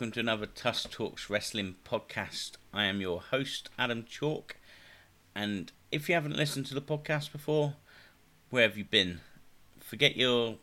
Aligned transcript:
Welcome 0.00 0.12
to 0.12 0.20
another 0.20 0.46
Tusk 0.46 0.90
Talks 0.90 1.28
Wrestling 1.28 1.74
podcast. 1.84 2.52
I 2.72 2.84
am 2.84 3.02
your 3.02 3.20
host, 3.20 3.68
Adam 3.78 4.06
Chalk. 4.08 4.56
And 5.34 5.70
if 5.92 6.08
you 6.08 6.14
haven't 6.14 6.38
listened 6.38 6.64
to 6.66 6.74
the 6.74 6.80
podcast 6.80 7.32
before, 7.32 7.74
where 8.48 8.62
have 8.62 8.78
you 8.78 8.84
been? 8.84 9.20
Forget 9.78 10.16
your 10.16 10.56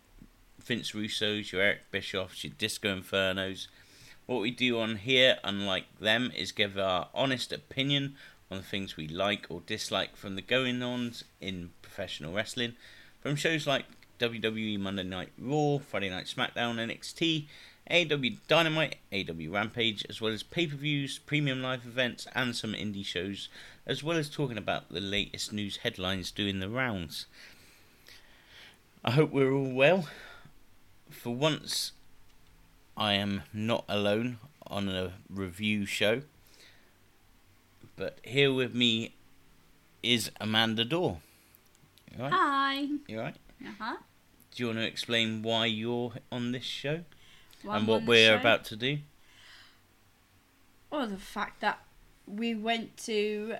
Vince 0.59 0.95
Russo's, 0.95 1.52
your 1.52 1.61
Eric 1.61 1.81
Bischoff's, 1.91 2.44
your 2.44 2.53
Disco 2.58 2.99
Infernos. 2.99 3.67
What 4.25 4.41
we 4.41 4.49
do 4.49 4.80
on 4.80 4.95
here, 4.95 5.38
unlike 5.44 5.85
them, 5.99 6.31
is 6.35 6.52
give 6.52 6.75
our 6.75 7.09
honest 7.13 7.53
opinion 7.53 8.16
on 8.49 8.58
the 8.58 8.63
things 8.63 8.97
we 8.97 9.08
like 9.08 9.45
or 9.49 9.61
dislike 9.67 10.16
from 10.16 10.35
the 10.35 10.41
going 10.41 10.81
ons 10.81 11.23
in 11.39 11.69
professional 11.83 12.33
wrestling, 12.33 12.73
from 13.22 13.35
shows 13.35 13.67
like 13.67 13.85
WWE 14.17 14.80
Monday 14.80 15.03
Night 15.03 15.30
Raw, 15.38 15.77
Friday 15.77 16.09
Night 16.09 16.25
SmackDown, 16.25 16.77
NXT, 16.77 17.45
AEW 17.89 18.37
Dynamite, 18.47 18.97
AEW 19.11 19.51
Rampage, 19.51 20.05
as 20.09 20.19
well 20.19 20.33
as 20.33 20.43
pay 20.43 20.67
per 20.67 20.75
views, 20.75 21.19
premium 21.19 21.61
live 21.61 21.85
events, 21.85 22.27
and 22.35 22.55
some 22.55 22.73
indie 22.73 23.05
shows, 23.05 23.49
as 23.85 24.03
well 24.03 24.17
as 24.17 24.29
talking 24.29 24.57
about 24.57 24.89
the 24.89 24.99
latest 24.99 25.53
news 25.53 25.77
headlines 25.77 26.31
doing 26.31 26.59
the 26.59 26.69
rounds. 26.69 27.27
I 29.05 29.11
hope 29.11 29.31
we're 29.31 29.53
all 29.53 29.71
well. 29.71 30.07
For 31.09 31.33
once, 31.33 31.94
I 32.97 33.13
am 33.13 33.44
not 33.53 33.85
alone 33.88 34.39
on 34.66 34.89
a 34.89 35.13
review 35.29 35.85
show, 35.85 36.23
but 37.95 38.19
here 38.23 38.51
with 38.51 38.75
me 38.75 39.13
is 40.03 40.29
Amanda 40.41 40.83
Dawe. 40.83 41.17
You 42.13 42.23
right? 42.23 42.33
Hi. 42.33 42.88
You 43.07 43.19
right? 43.19 43.35
Uh 43.66 43.72
huh. 43.79 43.97
Do 44.53 44.63
you 44.63 44.67
want 44.67 44.79
to 44.79 44.85
explain 44.85 45.41
why 45.41 45.67
you're 45.67 46.13
on 46.31 46.51
this 46.51 46.63
show 46.63 47.01
Well, 47.63 47.77
and 47.77 47.88
what 47.88 48.03
we're 48.03 48.33
show. 48.33 48.39
about 48.39 48.66
to 48.66 48.75
do? 48.75 49.00
Or 50.91 51.05
the 51.05 51.17
fact 51.17 51.61
that 51.61 51.80
we 52.25 52.55
went 52.55 52.97
to 53.05 53.55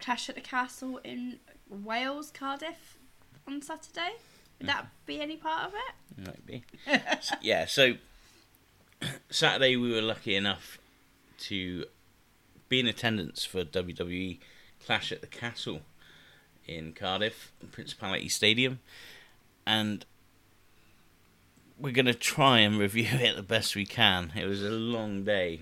Clash 0.00 0.28
at 0.28 0.34
the 0.34 0.40
Castle 0.40 0.98
in 1.04 1.38
Wales, 1.68 2.30
Cardiff, 2.30 2.98
on 3.46 3.62
Saturday. 3.62 4.16
Would 4.58 4.68
that 4.68 4.86
be 5.04 5.20
any 5.20 5.36
part 5.36 5.66
of 5.66 5.74
it? 5.74 6.26
Might 6.26 6.46
be. 6.46 6.64
yeah, 7.42 7.66
so 7.66 7.94
Saturday 9.30 9.76
we 9.76 9.92
were 9.92 10.02
lucky 10.02 10.34
enough 10.34 10.78
to 11.38 11.84
be 12.68 12.80
in 12.80 12.86
attendance 12.86 13.44
for 13.44 13.64
WWE 13.64 14.38
Clash 14.84 15.12
at 15.12 15.20
the 15.20 15.26
Castle 15.26 15.80
in 16.66 16.92
Cardiff, 16.92 17.52
Principality 17.70 18.28
Stadium, 18.28 18.80
and 19.66 20.04
we're 21.78 21.92
going 21.92 22.06
to 22.06 22.14
try 22.14 22.60
and 22.60 22.78
review 22.78 23.06
it 23.12 23.36
the 23.36 23.42
best 23.42 23.76
we 23.76 23.86
can. 23.86 24.32
It 24.36 24.46
was 24.46 24.62
a 24.62 24.70
long 24.70 25.24
day. 25.24 25.60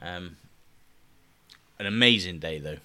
Um, 0.00 0.36
an 1.78 1.86
amazing 1.86 2.38
day, 2.38 2.58
though. 2.58 2.78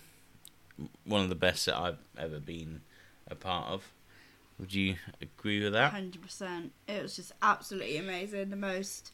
One 1.06 1.22
of 1.22 1.30
the 1.30 1.36
best 1.36 1.66
that 1.66 1.78
I've 1.78 2.00
ever 2.18 2.40
been 2.40 2.82
a 3.28 3.36
part 3.36 3.70
of. 3.70 3.92
Would 4.60 4.74
you 4.74 4.96
agree 5.22 5.64
with 5.64 5.74
that? 5.74 5.92
Hundred 5.92 6.22
percent. 6.22 6.72
It 6.88 7.02
was 7.02 7.16
just 7.16 7.32
absolutely 7.42 7.98
amazing. 7.98 8.50
The 8.50 8.56
most 8.56 9.12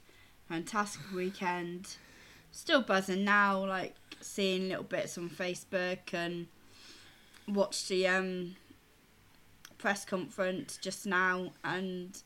fantastic 0.47 1.01
weekend. 1.13 1.95
Still 2.51 2.81
buzzing 2.81 3.23
now, 3.23 3.65
like 3.65 3.95
seeing 4.21 4.69
little 4.69 4.83
bits 4.83 5.17
on 5.17 5.29
Facebook 5.29 6.13
and 6.13 6.47
watched 7.47 7.87
the 7.87 8.07
um 8.07 8.55
press 9.77 10.03
conference 10.03 10.77
just 10.81 11.05
now 11.05 11.51
and 11.63 12.21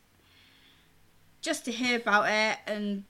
just 1.44 1.64
to 1.66 1.70
hear 1.72 1.96
about 1.98 2.24
it 2.28 2.58
and 2.66 3.04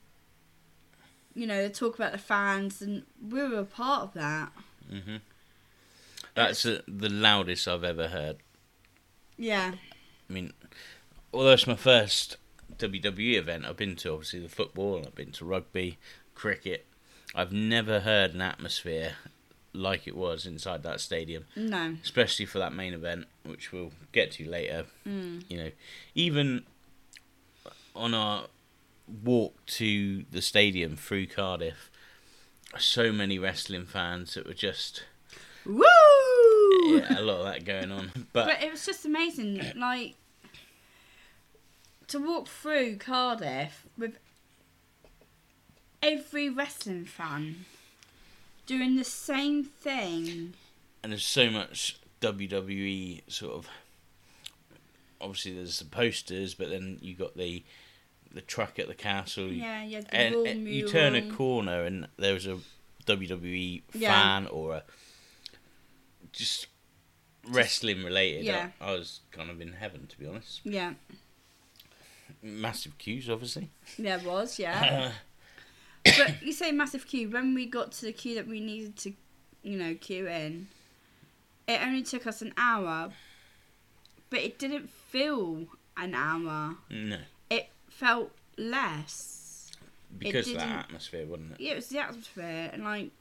you 1.33 1.47
know 1.47 1.67
talk 1.69 1.95
about 1.95 2.11
the 2.11 2.17
fans 2.17 2.81
and 2.81 3.03
we 3.31 3.41
were 3.41 3.59
a 3.59 3.63
part 3.65 4.03
of 4.03 4.13
that. 4.13 4.51
hmm 4.89 5.17
That's 6.35 6.65
uh, 6.65 6.81
the 6.87 7.09
loudest 7.09 7.67
I've 7.67 7.83
ever 7.83 8.09
heard. 8.09 8.37
Yeah. 9.37 9.73
I 10.29 10.33
mean, 10.33 10.53
although 11.33 11.51
it's 11.53 11.67
my 11.67 11.75
first 11.75 12.37
WWE 12.77 13.35
event, 13.37 13.65
I've 13.65 13.77
been 13.77 13.95
to 13.97 14.11
obviously 14.13 14.39
the 14.41 14.49
football, 14.49 15.03
I've 15.05 15.15
been 15.15 15.31
to 15.33 15.45
rugby, 15.45 15.97
cricket. 16.33 16.85
I've 17.33 17.51
never 17.53 18.01
heard 18.01 18.33
an 18.33 18.41
atmosphere 18.41 19.13
like 19.73 20.07
it 20.07 20.15
was 20.15 20.45
inside 20.45 20.83
that 20.83 21.01
stadium, 21.01 21.45
No. 21.55 21.95
especially 22.01 22.45
for 22.45 22.59
that 22.59 22.73
main 22.73 22.93
event, 22.93 23.25
which 23.43 23.71
we'll 23.73 23.91
get 24.13 24.31
to 24.33 24.49
later. 24.49 24.85
Mm. 25.07 25.43
You 25.49 25.57
know, 25.57 25.71
even 26.15 26.63
on 27.95 28.13
our 28.13 28.45
walk 29.23 29.65
to 29.65 30.25
the 30.31 30.41
stadium 30.41 30.95
through 30.95 31.27
Cardiff, 31.27 31.89
so 32.77 33.11
many 33.11 33.39
wrestling 33.39 33.85
fans 33.85 34.33
that 34.33 34.45
were 34.47 34.53
just 34.53 35.03
Woo! 35.65 35.83
yeah, 36.87 37.19
a 37.19 37.21
lot 37.21 37.39
of 37.39 37.45
that 37.45 37.65
going 37.65 37.91
on. 37.91 38.11
But, 38.33 38.45
But 38.47 38.63
it 38.63 38.71
was 38.71 38.85
just 38.85 39.05
amazing, 39.05 39.61
like 39.75 40.15
to 42.07 42.19
walk 42.19 42.47
through 42.47 42.97
Cardiff 42.97 43.85
with 43.97 44.17
every 46.03 46.49
wrestling 46.49 47.05
fan 47.05 47.65
doing 48.67 48.95
the 48.95 49.03
same 49.03 49.63
thing. 49.63 50.53
and 51.03 51.11
there's 51.11 51.25
so 51.25 51.49
much 51.49 51.97
WWE 52.21 53.21
sort 53.27 53.53
of. 53.53 53.67
Obviously, 55.21 55.53
there's 55.53 55.79
the 55.79 55.85
posters, 55.85 56.53
but 56.53 56.69
then 56.69 56.97
you 57.01 57.15
got 57.15 57.35
the 57.37 57.63
the 58.35 58.41
truck 58.41 58.77
at 58.77 58.87
the 58.87 58.93
castle. 58.93 59.47
Yeah, 59.47 59.83
yeah. 59.83 60.01
And, 60.09 60.35
and 60.35 60.67
you 60.67 60.87
turn 60.87 61.15
a 61.15 61.31
corner, 61.31 61.83
and 61.83 62.07
there 62.17 62.33
was 62.35 62.45
a 62.45 62.59
WWE 63.07 63.81
Yeah. 63.93 64.11
fan 64.11 64.47
or 64.47 64.75
a 64.75 64.83
just 66.31 66.67
wrestling 67.49 68.03
related. 68.03 68.43
yeah. 68.45 68.69
I, 68.81 68.89
I 68.89 68.91
was 68.93 69.21
kind 69.31 69.49
of 69.49 69.59
in 69.61 69.73
heaven, 69.73 70.05
to 70.07 70.19
be 70.19 70.27
honest. 70.27 70.61
Yeah, 70.63 70.93
Massive 72.41 72.97
queues, 72.97 73.29
obviously. 73.29 73.69
there 73.97 74.19
was. 74.19 74.59
Yeah, 74.59 75.11
but 76.03 76.43
you 76.43 76.51
say 76.53 76.71
massive 76.71 77.07
queue. 77.07 77.29
When 77.29 77.55
we 77.55 77.65
got 77.65 77.91
to 77.93 78.05
the 78.05 78.11
queue 78.13 78.35
that 78.35 78.47
we 78.47 78.59
needed 78.59 78.97
to, 78.97 79.13
you 79.63 79.77
know, 79.79 79.95
queue 79.95 80.27
in, 80.27 80.67
it 81.67 81.81
only 81.83 82.03
took 82.03 82.27
us 82.27 82.41
an 82.43 82.53
hour, 82.57 83.11
but 84.29 84.39
it 84.39 84.59
didn't 84.59 84.89
feel 84.89 85.65
an 85.97 86.13
hour. 86.13 86.75
no, 86.91 87.17
felt 87.95 88.31
less. 88.57 89.71
because 90.17 90.47
of 90.49 90.55
that 90.55 90.85
atmosphere, 90.85 91.25
wasn't 91.25 91.53
it? 91.53 91.59
yeah, 91.59 91.71
it 91.73 91.75
was 91.75 91.87
the 91.87 91.99
atmosphere, 91.99 92.69
and 92.73 92.83
like 92.83 93.11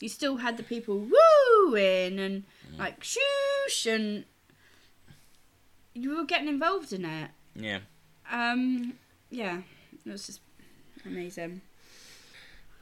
you 0.00 0.08
still 0.08 0.36
had 0.38 0.56
the 0.56 0.62
people 0.62 0.98
wooing 0.98 2.18
and 2.18 2.44
like 2.78 3.00
shoosh, 3.00 3.92
and 3.92 4.24
you 5.94 6.16
were 6.16 6.24
getting 6.24 6.48
involved 6.48 6.92
in 6.92 7.04
it. 7.04 7.30
Yeah. 7.54 7.80
Um, 8.30 8.94
yeah, 9.30 9.60
it 10.04 10.10
was 10.10 10.26
just 10.26 10.40
amazing. 11.04 11.60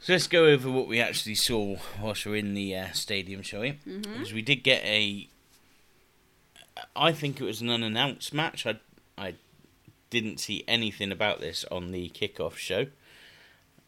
So 0.01 0.13
let's 0.13 0.27
go 0.27 0.45
over 0.45 0.71
what 0.71 0.87
we 0.87 1.01
actually 1.01 1.35
saw 1.35 1.77
whilst 2.01 2.27
we 2.27 2.33
we're 2.33 2.37
in 2.37 2.55
the 2.55 2.77
uh, 2.77 2.93
stadium, 2.93 3.43
shall 3.43 3.63
we? 3.63 3.73
Mm-hmm. 3.73 4.13
Because 4.13 4.33
we 4.33 4.43
did 4.43 4.63
get 4.63 4.85
a. 4.85 5.29
I 6.95 7.13
think 7.13 7.41
it 7.41 7.45
was 7.45 7.63
an 7.63 7.71
unannounced 7.71 8.35
match. 8.35 8.67
I 8.67 8.79
I 9.17 9.35
didn't 10.11 10.39
see 10.39 10.65
anything 10.69 11.11
about 11.13 11.41
this 11.41 11.65
on 11.71 11.91
the 11.91 12.09
kickoff 12.11 12.57
show. 12.57 12.87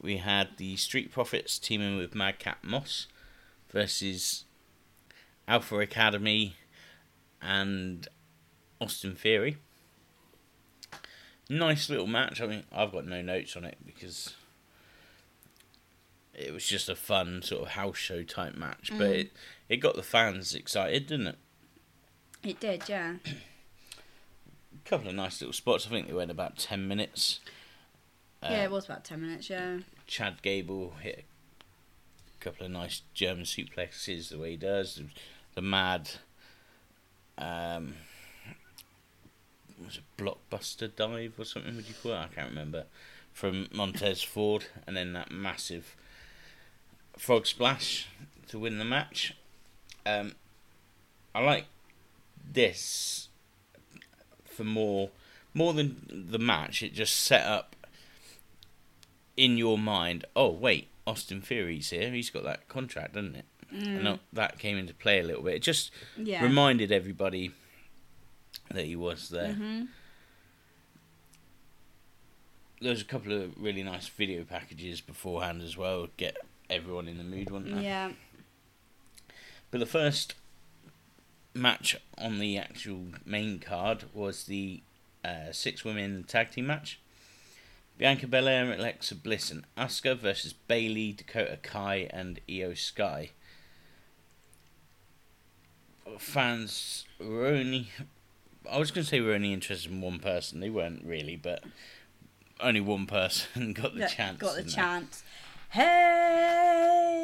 We 0.01 0.19
had 0.19 0.57
the 0.59 0.77
Street 0.77 1.11
Profits 1.13 1.59
teaming 1.59 1.97
with 1.97 2.15
Madcap 2.15 2.63
Moss 2.65 3.07
versus 3.71 4.45
Alpha 5.47 5.79
Academy 5.81 6.57
and 7.43 8.07
Austin 8.81 9.15
Theory. 9.15 9.57
Nice 11.49 11.89
little 11.89 12.07
match. 12.07 12.41
I 12.41 12.47
mean, 12.47 12.65
I've 12.71 12.93
got 12.93 13.07
no 13.07 13.23
notes 13.23 13.57
on 13.57 13.65
it 13.65 13.79
because 13.85 14.35
it 16.35 16.53
was 16.53 16.65
just 16.67 16.89
a 16.89 16.95
fun 16.95 17.43
sort 17.43 17.63
of 17.63 17.69
house 17.71 17.97
show 17.97 18.23
type 18.23 18.55
match, 18.55 18.91
but 18.93 19.09
Mm. 19.09 19.19
it, 19.21 19.33
it 19.69 19.77
got 19.79 19.97
the 19.97 20.03
fans 20.03 20.55
excited, 20.55 21.07
didn't 21.07 21.29
it? 21.29 21.39
It 22.45 22.61
did, 22.61 22.89
yeah. 22.89 23.15
A 24.89 24.91
couple 24.91 25.11
of 25.11 25.15
nice 25.17 25.39
little 25.43 25.53
spots. 25.53 25.87
I 25.87 25.91
think 25.91 26.07
they 26.07 26.15
went 26.15 26.31
about 26.31 26.57
ten 26.57 26.89
minutes. 26.89 27.41
Uh, 28.43 28.49
yeah, 28.53 28.65
it 28.65 28.71
was 28.71 28.87
about 28.87 29.05
ten 29.05 29.21
minutes. 29.21 29.51
Yeah, 29.51 29.81
Chad 30.07 30.41
Gable 30.41 30.95
hit 31.03 31.27
a 32.41 32.43
couple 32.43 32.65
of 32.65 32.73
nice 32.73 33.03
German 33.13 33.45
suplexes 33.45 34.31
the 34.31 34.39
way 34.39 34.53
he 34.53 34.57
does. 34.57 35.03
The 35.55 35.61
mad, 35.61 36.09
um, 37.37 37.97
was 39.85 39.99
it 39.99 40.05
blockbuster 40.17 40.91
dive 40.97 41.35
or 41.37 41.45
something? 41.45 41.77
Would 41.77 41.87
you 41.87 41.95
call 42.03 42.13
it? 42.13 42.17
I 42.17 42.29
can't 42.35 42.49
remember. 42.49 42.85
From 43.35 43.69
Montez 43.71 44.23
Ford, 44.23 44.69
and 44.87 44.97
then 44.97 45.13
that 45.13 45.31
massive 45.31 45.97
frog 47.19 47.47
splash 47.47 48.09
to 48.49 48.59
win 48.59 48.79
the 48.79 48.87
match. 48.87 49.35
Um, 50.07 50.33
I 51.35 51.41
like 51.41 51.67
this 52.51 53.28
for 54.59 54.65
more 54.65 55.11
more 55.55 55.73
than 55.73 56.27
the 56.31 56.39
match. 56.39 56.83
It 56.83 56.93
just 56.93 57.17
set 57.17 57.47
up 57.47 57.77
in 59.37 59.57
your 59.57 59.79
mind, 59.79 60.25
oh 60.35 60.51
wait, 60.51 60.89
Austin 61.07 61.41
Theory's 61.41 61.91
here. 61.91 62.11
He's 62.11 62.29
got 62.29 62.43
that 62.43 62.69
contract, 62.69 63.15
doesn't 63.15 63.37
it? 63.37 63.45
Mm. 63.73 64.07
And 64.07 64.19
that- 64.33 64.59
came 64.59 64.77
into 64.77 64.93
play 64.93 65.21
a 65.21 65.23
little 65.23 65.43
bit. 65.43 65.55
It 65.55 65.63
just 65.63 65.93
yeah. 66.17 66.43
reminded 66.43 66.91
everybody 66.91 67.53
that 68.71 68.85
he 68.85 68.97
was 68.97 69.29
there. 69.29 69.53
hmm 69.53 69.83
There 72.81 72.91
was 72.91 73.01
a 73.01 73.05
couple 73.05 73.33
of 73.33 73.61
really 73.61 73.83
nice 73.83 74.09
video 74.09 74.45
packages 74.45 75.01
beforehand 75.01 75.63
as 75.63 75.77
well. 75.77 76.09
Get 76.17 76.37
everyone 76.71 77.09
in 77.09 77.19
the 77.19 77.25
mood, 77.25 77.51
wasn't 77.51 77.75
there? 77.75 77.83
Yeah. 77.83 78.11
But 79.71 79.81
the 79.81 79.87
first 79.87 80.35
match 81.59 81.97
on 82.17 82.39
the 82.39 82.57
actual 82.57 83.07
main 83.27 83.59
card 83.59 84.05
was 84.15 84.45
the 84.45 84.81
uh, 85.25 85.53
six 85.53 85.85
women 85.85 86.25
tag 86.27 86.51
team 86.53 86.69
match. 86.69 87.01
Bianca 87.99 88.27
Belair, 88.29 88.73
Alexa 88.73 89.17
Bliss, 89.17 89.51
and 89.51 89.65
Asuka 89.77 90.17
versus 90.17 90.53
Bayley, 90.53 91.13
Dakota 91.13 91.59
Kai, 91.61 92.09
and 92.11 92.41
Iyo 92.49 92.79
Sky. 92.79 93.31
Fans 96.17 97.05
were 97.19 97.47
only. 97.47 97.89
I 98.71 98.79
was 98.79 98.93
going 98.93 99.03
to 99.05 99.09
say 99.11 99.21
we 99.21 99.27
were 99.27 99.35
only 99.35 99.53
interested 99.53 99.91
in 99.91 100.01
one 100.01 100.21
person. 100.21 100.61
They 100.61 100.71
weren't 100.71 101.05
really, 101.05 101.35
but 101.37 101.65
only 102.61 102.81
one 102.81 103.07
person 103.07 103.73
got 103.75 103.95
the 103.95 104.07
chance. 104.07 104.39
Got 104.39 104.57
the 104.57 104.63
chance. 104.63 105.25
Hey, 105.71 107.19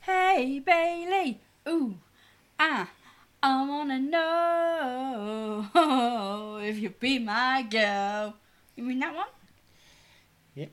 hey, 0.00 0.62
Bayley. 0.64 1.40
Ooh, 1.68 1.96
ah, 2.58 2.88
I 3.46 3.68
wanna 3.68 4.00
know 4.00 5.68
if 6.62 6.78
you 6.78 6.88
be 6.88 7.18
my 7.18 7.60
girl. 7.68 8.36
You 8.74 8.84
mean 8.84 9.00
that 9.00 9.14
one? 9.14 9.26
Yep. 10.54 10.70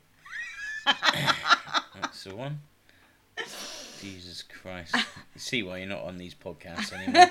That's 0.86 2.24
the 2.24 2.34
one. 2.34 2.62
Jesus 4.00 4.44
Christ. 4.44 4.96
You 5.36 5.40
see 5.42 5.64
why 5.64 5.80
you're 5.80 5.88
not 5.88 6.04
on 6.04 6.18
these 6.18 6.34
podcasts 6.34 6.94
anymore. 6.98 7.28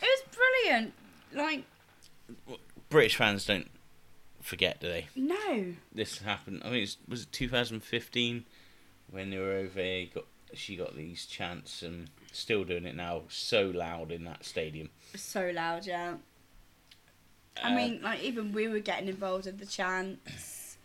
It 0.00 0.02
was 0.02 0.22
brilliant. 0.34 0.94
Like, 1.34 1.64
British 2.88 3.16
fans 3.16 3.44
don't 3.44 3.70
forget, 4.40 4.80
do 4.80 4.88
they? 4.88 5.06
no. 5.16 5.74
This 5.92 6.18
happened. 6.20 6.62
I 6.64 6.68
mean, 6.68 6.78
it 6.78 6.80
was, 6.80 6.96
was 7.06 7.22
it 7.24 7.32
2015 7.32 8.46
when 9.10 9.28
they 9.30 9.36
were 9.38 9.52
over. 9.52 9.82
here, 9.82 10.06
Got 10.14 10.24
she 10.54 10.76
got 10.76 10.96
these 10.96 11.26
chants 11.26 11.82
and 11.82 12.10
still 12.32 12.64
doing 12.64 12.84
it 12.84 12.94
now. 12.96 13.22
So 13.28 13.70
loud 13.74 14.10
in 14.12 14.24
that 14.24 14.44
stadium. 14.44 14.90
So 15.16 15.50
loud, 15.54 15.86
yeah. 15.86 16.14
I 17.62 17.72
Uh, 17.72 17.76
mean, 17.76 18.00
like, 18.02 18.22
even 18.22 18.52
we 18.52 18.68
were 18.68 18.78
getting 18.80 19.08
involved 19.08 19.46
with 19.46 19.58
the 19.58 19.66
chants. 19.66 20.76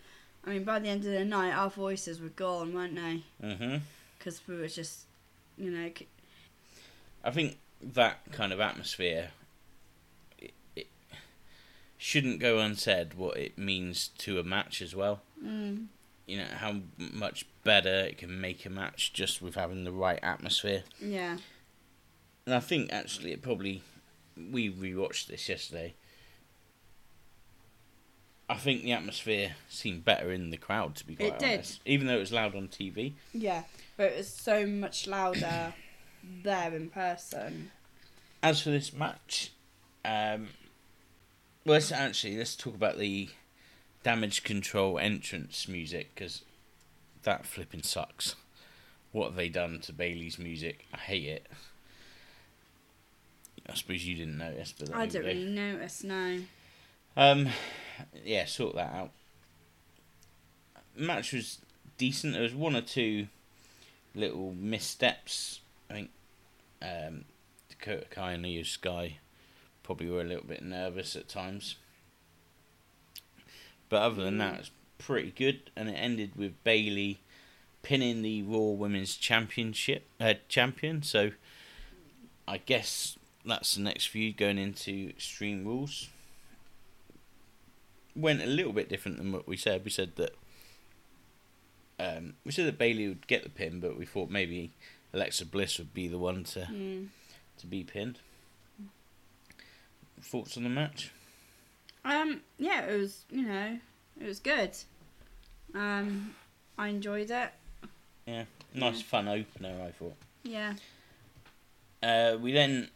I 0.46 0.50
mean, 0.52 0.64
by 0.64 0.80
the 0.80 0.90
end 0.90 1.06
of 1.06 1.12
the 1.12 1.26
night, 1.26 1.52
our 1.54 1.70
voices 1.70 2.20
were 2.20 2.30
gone, 2.30 2.74
weren't 2.74 2.96
they? 2.96 3.24
mhm. 3.42 3.82
Because 4.18 4.42
we 4.48 4.58
were 4.58 4.68
just, 4.68 5.02
you 5.58 5.72
know, 5.72 5.90
c- 5.98 6.08
I 7.24 7.32
think 7.32 7.58
that 7.82 8.32
kind 8.32 8.52
of 8.54 8.60
atmosphere. 8.60 9.30
It, 10.38 10.54
it 10.76 10.88
shouldn't 11.98 12.40
go 12.40 12.60
unsaid 12.60 13.14
what 13.16 13.38
it 13.38 13.58
means 13.58 14.10
to 14.20 14.40
a 14.40 14.44
match 14.44 14.82
as 14.82 14.96
well. 14.96 15.22
mm, 15.44 15.86
You 16.28 16.40
know 16.40 16.48
how 16.58 16.78
much 16.98 17.46
better 17.64 18.00
it 18.00 18.18
can 18.18 18.42
make 18.42 18.66
a 18.66 18.70
match 18.70 19.14
just 19.14 19.42
with 19.42 19.56
having 19.56 19.84
the 19.84 19.92
right 19.92 20.20
atmosphere. 20.24 20.84
yeah. 21.00 21.38
And 22.48 22.54
I 22.54 22.60
think 22.60 22.94
actually 22.94 23.32
it 23.32 23.42
probably 23.42 23.82
we 24.38 24.70
rewatched 24.72 25.28
this 25.28 25.50
yesterday. 25.50 25.96
I 28.48 28.56
think 28.56 28.84
the 28.84 28.92
atmosphere 28.92 29.56
seemed 29.70 30.06
better 30.06 30.32
in 30.32 30.52
the 30.52 30.58
crowd 30.58 30.96
to 30.98 31.08
be 31.08 31.16
quite 31.16 31.34
It 31.34 31.40
did. 31.40 31.54
honest. 31.56 31.80
Even 31.86 32.06
though 32.06 32.18
it 32.18 32.20
was 32.20 32.32
loud 32.32 32.56
on 32.56 32.68
TV. 32.68 33.14
Yeah, 33.34 33.64
but 33.98 34.12
it 34.12 34.18
was 34.18 34.28
so 34.30 34.68
much 34.68 35.08
louder 35.08 35.74
there 36.44 36.74
in 36.76 36.90
person. 36.90 37.72
As 38.44 38.62
for 38.62 38.70
this 38.70 38.94
match, 38.94 39.52
um 40.04 40.50
well 41.66 41.74
let's 41.74 41.92
actually 41.92 42.38
let's 42.38 42.56
talk 42.56 42.76
about 42.76 43.00
the 43.00 43.30
damage 44.06 44.44
control 44.44 45.00
entrance 45.00 45.68
music 45.68 46.12
because 46.14 46.44
that 47.24 47.44
flipping 47.44 47.82
sucks. 47.82 48.36
What 49.12 49.30
have 49.30 49.36
they 49.36 49.50
done 49.50 49.80
to 49.80 49.92
Bayley's 49.92 50.38
music? 50.38 50.86
I 50.94 50.98
hate 50.98 51.28
it. 51.28 51.48
I 53.68 53.74
suppose 53.74 54.06
you 54.06 54.16
didn't 54.16 54.38
notice, 54.38 54.76
but 54.78 54.94
I 54.94 55.08
go. 55.08 55.22
really 55.22 55.46
notice, 55.46 56.04
no. 56.04 56.42
Um, 57.18 57.50
yeah, 58.24 58.46
sort 58.46 58.76
that 58.76 58.94
out. 58.94 59.10
Match 60.96 61.34
was 61.34 61.58
decent. 61.98 62.34
There 62.34 62.44
was 62.44 62.54
one 62.54 62.76
or 62.76 62.82
two 62.82 63.26
little 64.14 64.54
missteps. 64.54 65.62
I 65.90 65.94
think 65.94 66.10
um, 66.80 67.26
Dakota 67.70 68.06
Kai 68.12 68.34
and 68.34 68.46
Iyo 68.46 68.68
Sky 68.68 69.18
probably 69.82 70.10
were 70.12 70.22
a 70.22 70.26
little 70.26 70.46
bit 70.46 70.62
nervous 70.62 71.16
at 71.16 71.28
times. 71.28 71.78
But 73.96 74.02
other 74.02 74.24
than 74.26 74.40
that, 74.40 74.60
it's 74.60 74.72
pretty 74.98 75.32
good, 75.32 75.72
and 75.74 75.88
it 75.88 75.94
ended 75.94 76.32
with 76.36 76.62
Bayley 76.66 77.22
pinning 77.82 78.24
the 78.24 78.42
Raw 78.42 78.72
Women's 78.72 79.16
Championship 79.16 80.06
uh, 80.20 80.34
champion. 80.50 81.02
So 81.02 81.32
I 82.46 82.58
guess 82.58 83.18
that's 83.46 83.76
the 83.76 83.82
next 83.82 84.08
feud 84.08 84.36
going 84.36 84.58
into 84.58 85.08
Extreme 85.08 85.64
Rules 85.64 86.10
went 88.18 88.42
a 88.42 88.46
little 88.46 88.74
bit 88.74 88.90
different 88.90 89.16
than 89.18 89.32
what 89.32 89.48
we 89.48 89.56
said. 89.56 89.86
We 89.86 89.92
said 89.92 90.12
that 90.18 90.36
um, 91.98 92.34
we 92.46 92.52
said 92.52 92.66
that 92.68 92.78
Bayley 92.78 93.08
would 93.08 93.28
get 93.28 93.44
the 93.44 93.50
pin, 93.50 93.80
but 93.80 93.98
we 93.98 94.06
thought 94.06 94.30
maybe 94.30 94.72
Alexa 95.14 95.46
Bliss 95.46 95.78
would 95.78 95.94
be 95.94 96.10
the 96.10 96.18
one 96.18 96.44
to 96.44 96.68
Mm. 96.70 97.08
to 97.60 97.66
be 97.66 97.82
pinned. 97.86 98.20
Thoughts 100.22 100.58
on 100.58 100.64
the 100.64 100.70
match? 100.70 101.12
Um, 102.06 102.42
yeah, 102.58 102.86
it 102.86 102.98
was, 103.00 103.26
you 103.32 103.44
know, 103.48 103.80
it 104.22 104.26
was 104.28 104.40
good. 104.40 104.72
Um, 105.74 106.36
I 106.78 106.88
enjoyed 106.90 107.32
it. 107.32 107.50
Yeah, 108.28 108.46
nice 108.74 108.98
Yeah. 109.00 109.04
fun 109.04 109.28
opener. 109.28 109.84
I 109.88 109.92
thought. 109.92 110.16
Yeah. 110.44 110.74
Uh, 112.04 112.38
we 112.40 112.52
then 112.52 112.90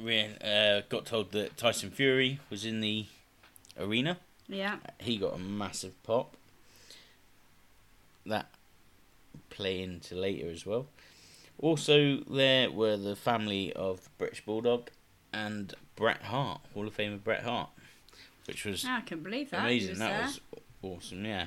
we 0.00 0.20
uh, 0.42 0.82
got 0.88 1.04
told 1.06 1.32
that 1.32 1.56
Tyson 1.56 1.90
Fury 1.90 2.38
was 2.50 2.64
in 2.64 2.80
the 2.80 3.06
arena. 3.78 4.18
Yeah. 4.48 4.76
He 5.00 5.16
got 5.18 5.34
a 5.34 5.38
massive 5.38 6.00
pop. 6.04 6.36
That 8.24 8.48
play 9.50 9.82
into 9.82 10.14
later 10.14 10.48
as 10.50 10.64
well. 10.64 10.86
Also, 11.58 12.18
there 12.30 12.70
were 12.70 12.96
the 12.96 13.16
family 13.16 13.72
of 13.72 14.08
British 14.18 14.44
Bulldog 14.44 14.90
and 15.32 15.74
Bret 15.96 16.22
Hart, 16.22 16.60
Hall 16.74 16.86
of 16.86 16.96
Famer 16.96 17.22
Bret 17.22 17.42
Hart, 17.42 17.70
which 18.46 18.64
was 18.64 18.84
I 18.84 19.00
can 19.02 19.22
believe 19.22 19.50
that. 19.50 19.60
amazing. 19.60 19.90
was 19.90 19.98
That 19.98 20.08
there. 20.10 20.22
was 20.22 20.40
awesome, 20.82 21.24
yeah. 21.24 21.46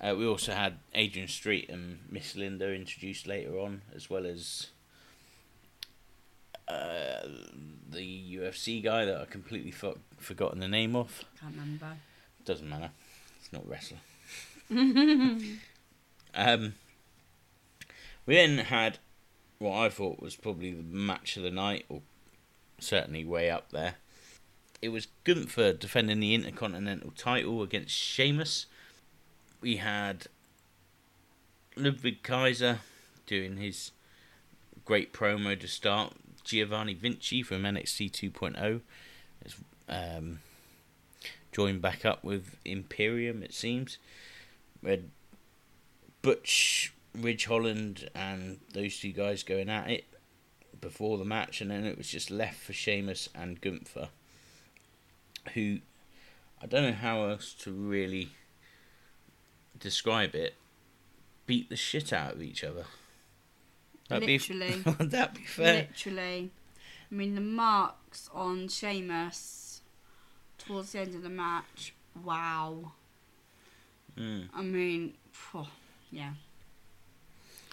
Uh, 0.00 0.14
we 0.16 0.26
also 0.26 0.52
had 0.52 0.78
Adrian 0.94 1.28
Street 1.28 1.68
and 1.70 2.00
Miss 2.10 2.36
Linda 2.36 2.72
introduced 2.74 3.26
later 3.26 3.58
on, 3.58 3.80
as 3.94 4.10
well 4.10 4.26
as 4.26 4.66
uh, 6.68 7.26
the 7.90 8.36
UFC 8.36 8.82
guy 8.82 9.04
that 9.04 9.20
I 9.20 9.24
completely 9.24 9.70
for- 9.70 9.96
forgotten 10.18 10.60
the 10.60 10.68
name 10.68 10.94
of. 10.96 11.24
Can't 11.40 11.54
remember. 11.54 11.92
Doesn't 12.44 12.68
matter. 12.68 12.90
It's 13.40 13.52
not 13.52 13.66
wrestler. 13.68 13.98
Um, 16.38 16.74
we 18.26 18.34
then 18.34 18.58
had 18.58 18.98
what 19.58 19.72
I 19.78 19.88
thought 19.88 20.20
was 20.20 20.36
probably 20.36 20.72
the 20.72 20.82
match 20.82 21.38
of 21.38 21.42
the 21.44 21.50
night, 21.50 21.86
or 21.88 22.02
certainly 22.78 23.24
way 23.24 23.50
up 23.50 23.70
there. 23.70 23.94
It 24.82 24.90
was 24.90 25.08
Gunther 25.24 25.72
defending 25.74 26.20
the 26.20 26.34
Intercontinental 26.34 27.12
title 27.16 27.62
against 27.62 27.94
Sheamus. 27.94 28.66
We 29.60 29.76
had 29.76 30.26
Ludwig 31.76 32.22
Kaiser 32.22 32.80
doing 33.26 33.56
his 33.56 33.92
great 34.84 35.12
promo 35.12 35.58
to 35.58 35.66
start. 35.66 36.12
Giovanni 36.44 36.94
Vinci 36.94 37.42
from 37.42 37.62
NXT 37.62 38.12
2.0 38.12 38.80
is 39.44 39.56
um, 39.88 40.38
joined 41.50 41.82
back 41.82 42.04
up 42.04 42.22
with 42.22 42.56
Imperium, 42.64 43.42
it 43.42 43.52
seems. 43.52 43.98
Butch, 46.22 46.92
Ridge 47.18 47.46
Holland, 47.46 48.08
and 48.14 48.60
those 48.72 48.98
two 49.00 49.10
guys 49.10 49.42
going 49.42 49.68
at 49.68 49.90
it 49.90 50.04
before 50.80 51.18
the 51.18 51.24
match, 51.24 51.60
and 51.60 51.70
then 51.70 51.84
it 51.84 51.96
was 51.96 52.08
just 52.08 52.30
left 52.30 52.60
for 52.60 52.72
Sheamus 52.72 53.28
and 53.34 53.60
Gunther, 53.60 54.08
who 55.54 55.78
I 56.62 56.66
don't 56.66 56.82
know 56.82 56.92
how 56.92 57.28
else 57.28 57.52
to 57.60 57.72
really 57.72 58.30
describe 59.78 60.34
it. 60.34 60.54
Beat 61.46 61.68
the 61.68 61.76
shit 61.76 62.12
out 62.12 62.34
of 62.34 62.42
each 62.42 62.64
other. 62.64 62.86
Literally. 64.10 64.82
Be, 64.84 64.90
would 64.98 65.10
that 65.12 65.34
be 65.34 65.42
fair? 65.44 65.88
Literally. 65.88 66.50
I 67.10 67.14
mean, 67.14 67.34
the 67.34 67.40
marks 67.40 68.28
on 68.34 68.68
Sheamus 68.68 69.80
towards 70.58 70.92
the 70.92 71.00
end 71.00 71.14
of 71.14 71.22
the 71.22 71.28
match 71.28 71.94
wow. 72.24 72.92
Mm. 74.18 74.48
I 74.54 74.62
mean, 74.62 75.14
phew, 75.30 75.66
yeah, 76.10 76.32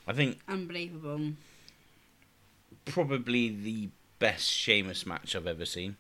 I 0.08 0.14
think 0.14 0.40
unbelievable. 0.48 1.34
Probably 2.86 3.50
the 3.50 3.90
best 4.20 4.46
Sheamus 4.50 5.06
match 5.06 5.36
I've 5.36 5.48
ever 5.48 5.66
seen, 5.66 5.98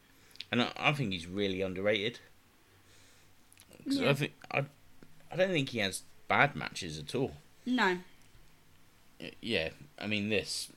and 0.51 0.61
I, 0.61 0.71
I 0.77 0.91
think 0.93 1.11
he's 1.13 1.27
really 1.27 1.61
underrated. 1.61 2.19
Yeah. 3.85 4.09
I 4.09 4.13
think 4.13 4.33
I, 4.51 4.65
I 5.31 5.35
don't 5.35 5.49
think 5.51 5.69
he 5.69 5.79
has 5.79 6.03
bad 6.27 6.55
matches 6.55 6.97
at 6.97 7.13
all. 7.15 7.33
No, 7.65 7.97
Yeah, 9.41 9.69
I 9.99 10.07
mean 10.07 10.29
this. 10.29 10.69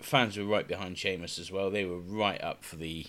Fans 0.00 0.36
were 0.38 0.44
right 0.44 0.66
behind 0.66 0.96
Sheamus 0.98 1.38
as 1.38 1.52
well. 1.52 1.70
They 1.70 1.84
were 1.84 1.98
right 1.98 2.42
up 2.42 2.64
for 2.64 2.76
the 2.76 3.06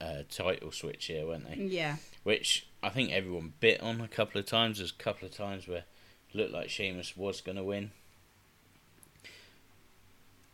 uh, 0.00 0.22
title 0.30 0.72
switch 0.72 1.06
here, 1.06 1.26
weren't 1.26 1.48
they? 1.48 1.62
yeah, 1.62 1.96
Which 2.22 2.66
I 2.82 2.88
think 2.88 3.12
everyone 3.12 3.52
bit 3.60 3.80
on 3.82 4.00
a 4.00 4.08
couple 4.08 4.40
of 4.40 4.46
times. 4.46 4.78
There's 4.78 4.92
a 4.92 5.02
couple 5.02 5.28
of 5.28 5.34
times 5.34 5.68
where 5.68 5.84
it 6.30 6.34
looked 6.36 6.52
like 6.52 6.70
Sheamus 6.70 7.16
was 7.16 7.40
going 7.40 7.56
to 7.56 7.62
win. 7.64 7.90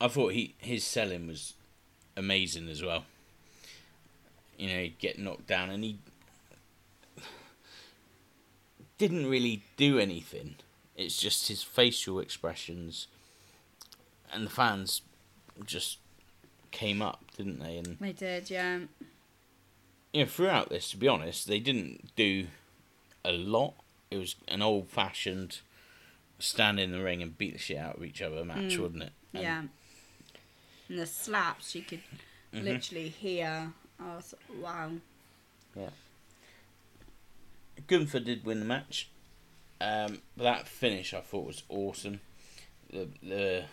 I 0.00 0.08
thought 0.08 0.32
he 0.32 0.54
his 0.58 0.84
selling 0.84 1.26
was 1.26 1.54
amazing 2.16 2.68
as 2.68 2.82
well. 2.82 3.04
You 4.56 4.68
know, 4.68 4.80
he'd 4.82 4.98
get 4.98 5.18
knocked 5.18 5.46
down 5.46 5.70
and 5.70 5.84
he 5.84 5.98
didn't 8.98 9.26
really 9.26 9.62
do 9.76 9.98
anything. 9.98 10.56
It's 10.96 11.16
just 11.20 11.48
his 11.48 11.62
facial 11.62 12.18
expressions 12.18 13.06
and 14.32 14.44
the 14.46 14.50
fans 14.50 15.02
just 15.64 15.98
came 16.70 17.00
up, 17.00 17.24
didn't 17.36 17.60
they? 17.60 17.76
And 17.78 17.96
they 18.00 18.12
did. 18.12 18.50
Yeah, 18.50 18.80
you 20.12 20.24
know, 20.24 20.26
throughout 20.26 20.68
this, 20.70 20.90
to 20.90 20.96
be 20.96 21.08
honest, 21.08 21.46
they 21.46 21.60
didn't 21.60 22.14
do 22.16 22.48
a 23.24 23.32
lot. 23.32 23.74
It 24.10 24.18
was 24.18 24.36
an 24.48 24.62
old 24.62 24.88
fashioned 24.88 25.60
stand 26.38 26.80
in 26.80 26.92
the 26.92 27.02
ring 27.02 27.22
and 27.22 27.36
beat 27.38 27.52
the 27.52 27.58
shit 27.58 27.78
out 27.78 27.96
of 27.96 28.04
each 28.04 28.22
other 28.22 28.44
match, 28.44 28.74
Mm. 28.76 28.80
wasn't 28.80 29.02
it? 29.04 29.12
And- 29.34 29.42
yeah. 29.42 29.62
And 30.88 30.98
the 30.98 31.06
slaps 31.06 31.74
you 31.74 31.82
could 31.82 32.02
Mhm. 32.52 32.62
literally 32.64 33.08
hear. 33.10 33.72
I 34.00 34.16
was 34.16 34.34
wow. 34.54 34.92
Yeah. 35.76 35.90
Gunther 37.86 38.20
did 38.20 38.44
win 38.44 38.60
the 38.60 38.66
match. 38.66 39.08
Um, 39.80 40.22
that 40.36 40.66
finish 40.66 41.14
I 41.14 41.20
thought 41.20 41.46
was 41.46 41.62
awesome. 41.68 42.20
The 42.90 43.08
the 43.22 43.64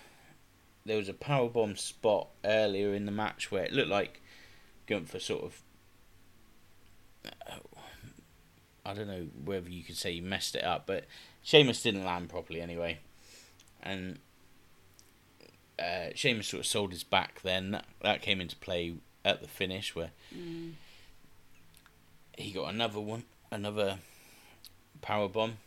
there 0.86 0.98
was 0.98 1.10
a 1.10 1.14
powerbomb 1.14 1.78
spot 1.80 2.28
earlier 2.44 2.94
in 2.94 3.06
the 3.06 3.12
match 3.12 3.50
where 3.52 3.64
it 3.64 3.72
looked 3.74 3.90
like 3.90 4.22
Gunther 4.88 5.20
sort 5.20 5.44
of 5.44 5.62
I 8.86 8.94
don't 8.94 9.08
know 9.08 9.28
whether 9.44 9.68
you 9.70 9.84
could 9.84 9.98
say 9.98 10.14
he 10.14 10.22
messed 10.22 10.56
it 10.56 10.64
up, 10.64 10.86
but 10.86 11.06
Sheamus 11.42 11.82
didn't 11.82 12.06
land 12.06 12.30
properly 12.30 12.62
anyway. 12.62 13.00
And 13.82 14.20
uh, 15.80 16.10
Sheamus 16.16 16.48
sort 16.48 16.62
of 16.62 16.68
sold 16.68 16.92
his 16.92 17.04
back 17.04 17.42
then. 17.44 17.72
That, 17.72 17.86
that 18.02 18.22
came 18.22 18.40
into 18.42 18.56
play 18.58 18.96
at 19.24 19.42
the 19.42 19.48
finish 19.48 19.96
where 19.96 20.12
Mm. 20.36 20.74
he 22.38 22.52
got 22.52 22.74
another 22.74 23.00
one, 23.00 23.24
another 23.52 24.00
power 25.02 25.28
bomb, 25.28 25.58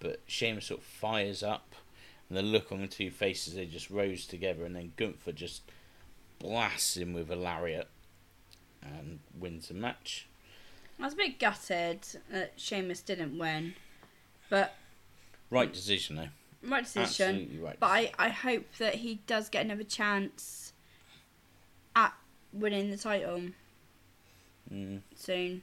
but 0.00 0.20
Sheamus 0.26 0.66
sort 0.66 0.80
of 0.80 0.86
fires 0.86 1.42
up, 1.42 1.74
and 2.28 2.36
the 2.38 2.42
look 2.42 2.70
on 2.72 2.80
the 2.80 2.86
two 2.86 3.10
faces 3.10 3.54
they 3.54 3.66
just 3.66 3.90
rose 3.90 4.26
together, 4.26 4.64
and 4.64 4.74
then 4.76 4.92
Gunther 4.96 5.32
just 5.32 5.62
blasts 6.38 6.96
him 6.96 7.12
with 7.12 7.30
a 7.30 7.36
lariat 7.36 7.88
and 8.82 9.18
wins 9.38 9.68
the 9.68 9.74
match. 9.74 10.26
I 10.98 11.04
was 11.04 11.12
a 11.14 11.16
bit 11.16 11.38
gutted 11.38 12.00
that 12.30 12.52
Sheamus 12.56 13.00
didn't 13.02 13.36
win, 13.38 13.74
but 14.48 14.74
Right 15.50 15.72
decision 15.72 16.16
though, 16.16 16.28
right 16.68 16.82
decision. 16.84 17.28
absolutely 17.30 17.58
right. 17.58 17.76
But 17.80 17.86
I, 17.90 18.12
I 18.18 18.28
hope 18.30 18.64
that 18.78 18.96
he 18.96 19.20
does 19.26 19.48
get 19.48 19.64
another 19.64 19.84
chance 19.84 20.72
at 21.94 22.12
winning 22.52 22.90
the 22.90 22.96
title 22.96 23.42
Mm. 24.72 25.00
soon. 25.14 25.62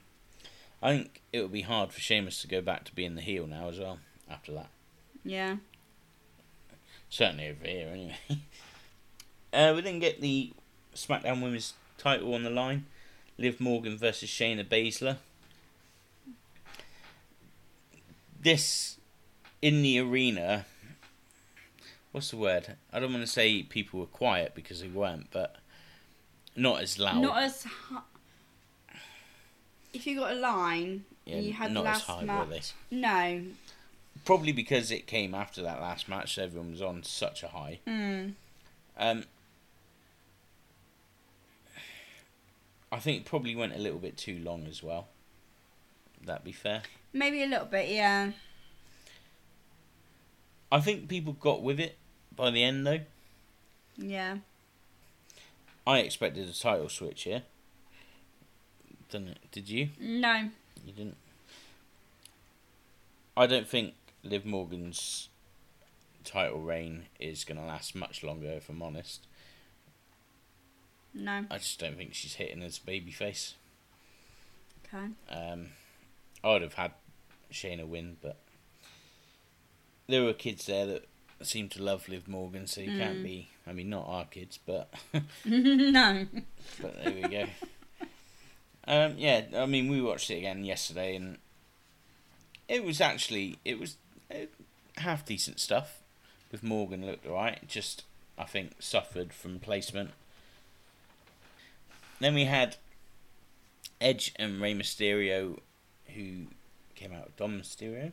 I 0.82 0.96
think 0.96 1.20
it 1.32 1.40
would 1.42 1.52
be 1.52 1.60
hard 1.62 1.92
for 1.92 2.00
Sheamus 2.00 2.40
to 2.40 2.48
go 2.48 2.60
back 2.62 2.84
to 2.84 2.94
being 2.94 3.14
the 3.16 3.20
heel 3.20 3.46
now 3.46 3.68
as 3.68 3.78
well 3.78 3.98
after 4.30 4.52
that. 4.54 4.68
Yeah. 5.24 5.56
Certainly 7.10 7.48
over 7.48 7.66
here, 7.66 7.88
anyway. 7.88 8.16
uh, 9.52 9.72
we 9.76 9.82
didn't 9.82 10.00
get 10.00 10.20
the 10.22 10.52
SmackDown 10.94 11.42
Women's 11.42 11.74
title 11.98 12.34
on 12.34 12.44
the 12.44 12.50
line. 12.50 12.86
Liv 13.38 13.60
Morgan 13.60 13.98
versus 13.98 14.30
Shayna 14.30 14.64
Baszler. 14.66 15.18
This 18.40 18.98
in 19.62 19.82
the 19.82 19.98
arena. 20.00 20.66
What's 22.14 22.30
the 22.30 22.36
word? 22.36 22.76
I 22.92 23.00
don't 23.00 23.12
want 23.12 23.24
to 23.24 23.30
say 23.30 23.64
people 23.64 23.98
were 23.98 24.06
quiet 24.06 24.54
because 24.54 24.80
they 24.80 24.86
weren't, 24.86 25.32
but 25.32 25.56
not 26.54 26.80
as 26.80 26.96
loud. 26.96 27.20
Not 27.20 27.42
as. 27.42 27.64
Hu- 27.64 27.98
if 29.92 30.06
you 30.06 30.20
got 30.20 30.30
a 30.30 30.36
line, 30.36 31.06
yeah, 31.24 31.40
you 31.40 31.52
had 31.52 31.72
not 31.72 31.82
the 31.82 31.90
as 31.90 31.96
last 31.96 32.06
high, 32.06 32.22
match. 32.24 32.46
were 32.48 32.54
they? 32.54 32.60
No. 32.96 33.42
Probably 34.24 34.52
because 34.52 34.92
it 34.92 35.08
came 35.08 35.34
after 35.34 35.60
that 35.62 35.80
last 35.80 36.08
match, 36.08 36.36
so 36.36 36.44
everyone 36.44 36.70
was 36.70 36.80
on 36.80 37.02
such 37.02 37.42
a 37.42 37.48
high. 37.48 37.80
Mm. 37.84 38.34
Um, 38.96 39.24
I 42.92 43.00
think 43.00 43.22
it 43.22 43.24
probably 43.24 43.56
went 43.56 43.74
a 43.74 43.78
little 43.78 43.98
bit 43.98 44.16
too 44.16 44.38
long 44.38 44.68
as 44.68 44.84
well. 44.84 45.08
That 46.24 46.44
be 46.44 46.52
fair. 46.52 46.82
Maybe 47.12 47.42
a 47.42 47.46
little 47.48 47.66
bit, 47.66 47.88
yeah. 47.88 48.30
I 50.70 50.78
think 50.78 51.08
people 51.08 51.32
got 51.32 51.60
with 51.60 51.80
it 51.80 51.96
by 52.36 52.50
the 52.50 52.62
end 52.62 52.86
though. 52.86 53.00
Yeah. 53.96 54.38
I 55.86 55.98
expected 55.98 56.48
a 56.48 56.52
title 56.52 56.88
switch 56.88 57.22
here. 57.24 57.42
Didn't 59.10 59.28
it? 59.28 59.38
Did 59.52 59.68
you? 59.68 59.90
No. 60.00 60.50
You 60.84 60.92
didn't. 60.92 61.16
I 63.36 63.46
don't 63.46 63.68
think 63.68 63.94
Liv 64.22 64.46
Morgan's 64.46 65.28
title 66.24 66.60
reign 66.60 67.04
is 67.20 67.44
going 67.44 67.58
to 67.58 67.66
last 67.66 67.94
much 67.94 68.22
longer. 68.22 68.48
If 68.48 68.68
I'm 68.68 68.82
honest, 68.82 69.26
No. 71.12 71.44
I 71.50 71.58
just 71.58 71.78
don't 71.78 71.96
think 71.96 72.14
she's 72.14 72.34
hitting 72.34 72.62
as 72.62 72.78
babyface. 72.78 73.52
Okay. 74.86 75.06
Um, 75.30 75.70
I 76.42 76.52
would 76.52 76.62
have 76.62 76.74
had 76.74 76.92
Shayna 77.52 77.86
win, 77.86 78.16
but 78.22 78.36
there 80.08 80.22
were 80.24 80.32
kids 80.32 80.66
there 80.66 80.86
that 80.86 81.08
seemed 81.46 81.70
to 81.72 81.82
love 81.82 82.08
Liv 82.08 82.26
Morgan, 82.28 82.66
so 82.66 82.80
you 82.80 82.96
can't 82.96 83.18
Mm. 83.20 83.22
be. 83.22 83.48
I 83.66 83.72
mean, 83.72 83.90
not 83.90 84.06
our 84.06 84.24
kids, 84.26 84.58
but 84.64 84.92
no. 85.44 86.26
but 86.80 87.02
there 87.02 87.12
we 87.14 87.22
go. 87.28 87.46
Um, 88.86 89.14
yeah, 89.16 89.44
I 89.56 89.66
mean, 89.66 89.88
we 89.88 90.00
watched 90.02 90.30
it 90.30 90.38
again 90.38 90.64
yesterday, 90.64 91.16
and 91.16 91.38
it 92.68 92.84
was 92.84 93.00
actually 93.00 93.58
it 93.64 93.78
was 93.78 93.96
uh, 94.30 94.46
half 94.98 95.24
decent 95.24 95.60
stuff. 95.60 96.00
With 96.52 96.62
Morgan 96.62 97.04
looked 97.04 97.26
alright, 97.26 97.66
just 97.66 98.04
I 98.38 98.44
think 98.44 98.74
suffered 98.78 99.32
from 99.32 99.58
placement. 99.58 100.10
Then 102.20 102.34
we 102.34 102.44
had 102.44 102.76
Edge 104.00 104.32
and 104.36 104.60
Rey 104.60 104.74
Mysterio, 104.74 105.58
who 106.14 106.46
came 106.94 107.12
out 107.12 107.24
with 107.26 107.36
Dom 107.36 107.60
Mysterio. 107.60 108.12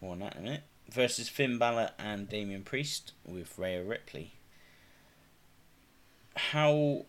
More 0.00 0.12
on 0.12 0.20
that 0.20 0.36
in 0.36 0.40
a 0.40 0.44
minute. 0.44 0.62
Versus 0.90 1.28
Finn 1.28 1.56
Balor 1.58 1.90
and 1.98 2.28
Damian 2.28 2.62
Priest 2.64 3.12
with 3.24 3.56
Rhea 3.58 3.82
Ripley. 3.84 4.32
How 6.36 7.06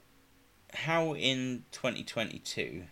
how 0.73 1.13
in 1.15 1.65
2022 1.71 2.83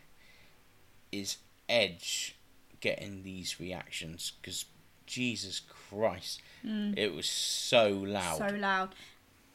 is 1.12 1.38
Edge 1.68 2.36
getting 2.82 3.24
these 3.24 3.60
reactions? 3.60 4.34
Because 4.42 4.66
Jesus 5.06 5.60
Christ, 5.62 6.42
Mm. 6.64 6.98
it 6.98 7.14
was 7.14 7.30
so 7.30 7.90
loud. 7.90 8.38
So 8.38 8.56
loud. 8.56 8.96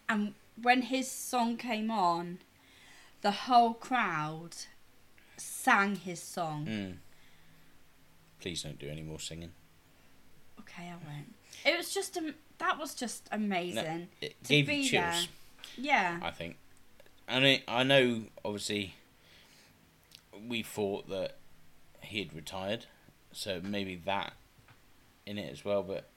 And 0.08 0.34
when 0.60 0.82
his 0.82 1.10
song 1.10 1.56
came 1.56 1.90
on, 1.90 2.38
the 3.20 3.30
whole 3.30 3.74
crowd 3.74 4.56
sang 5.36 5.96
his 5.96 6.22
song. 6.22 6.66
Mm. 6.66 6.96
Please 8.40 8.62
don't 8.62 8.78
do 8.78 8.88
any 8.88 9.02
more 9.02 9.20
singing. 9.20 9.52
Okay, 10.68 10.88
I 10.88 10.94
won't. 11.06 11.34
It 11.64 11.76
was 11.78 11.92
just 11.94 12.16
um, 12.16 12.34
that 12.58 12.78
was 12.78 12.94
just 12.94 13.28
amazing. 13.32 14.08
It 14.20 14.42
To 14.44 14.48
gave 14.48 14.66
be 14.66 14.74
you 14.76 14.88
chills, 14.90 15.28
Yeah. 15.76 16.18
I 16.22 16.30
think. 16.30 16.56
And 17.26 17.44
I, 17.46 17.62
I 17.68 17.82
know, 17.84 18.24
obviously, 18.44 18.94
we 20.46 20.62
thought 20.62 21.08
that 21.08 21.36
he 22.00 22.18
had 22.18 22.34
retired, 22.34 22.86
so 23.32 23.60
maybe 23.62 23.96
that 24.04 24.34
in 25.26 25.38
it 25.38 25.50
as 25.50 25.64
well. 25.64 25.82
But 25.82 26.08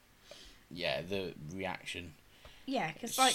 yeah, 0.70 1.00
the 1.02 1.34
reaction 1.54 2.12
Yeah, 2.66 2.92
because 2.92 3.16
like 3.16 3.34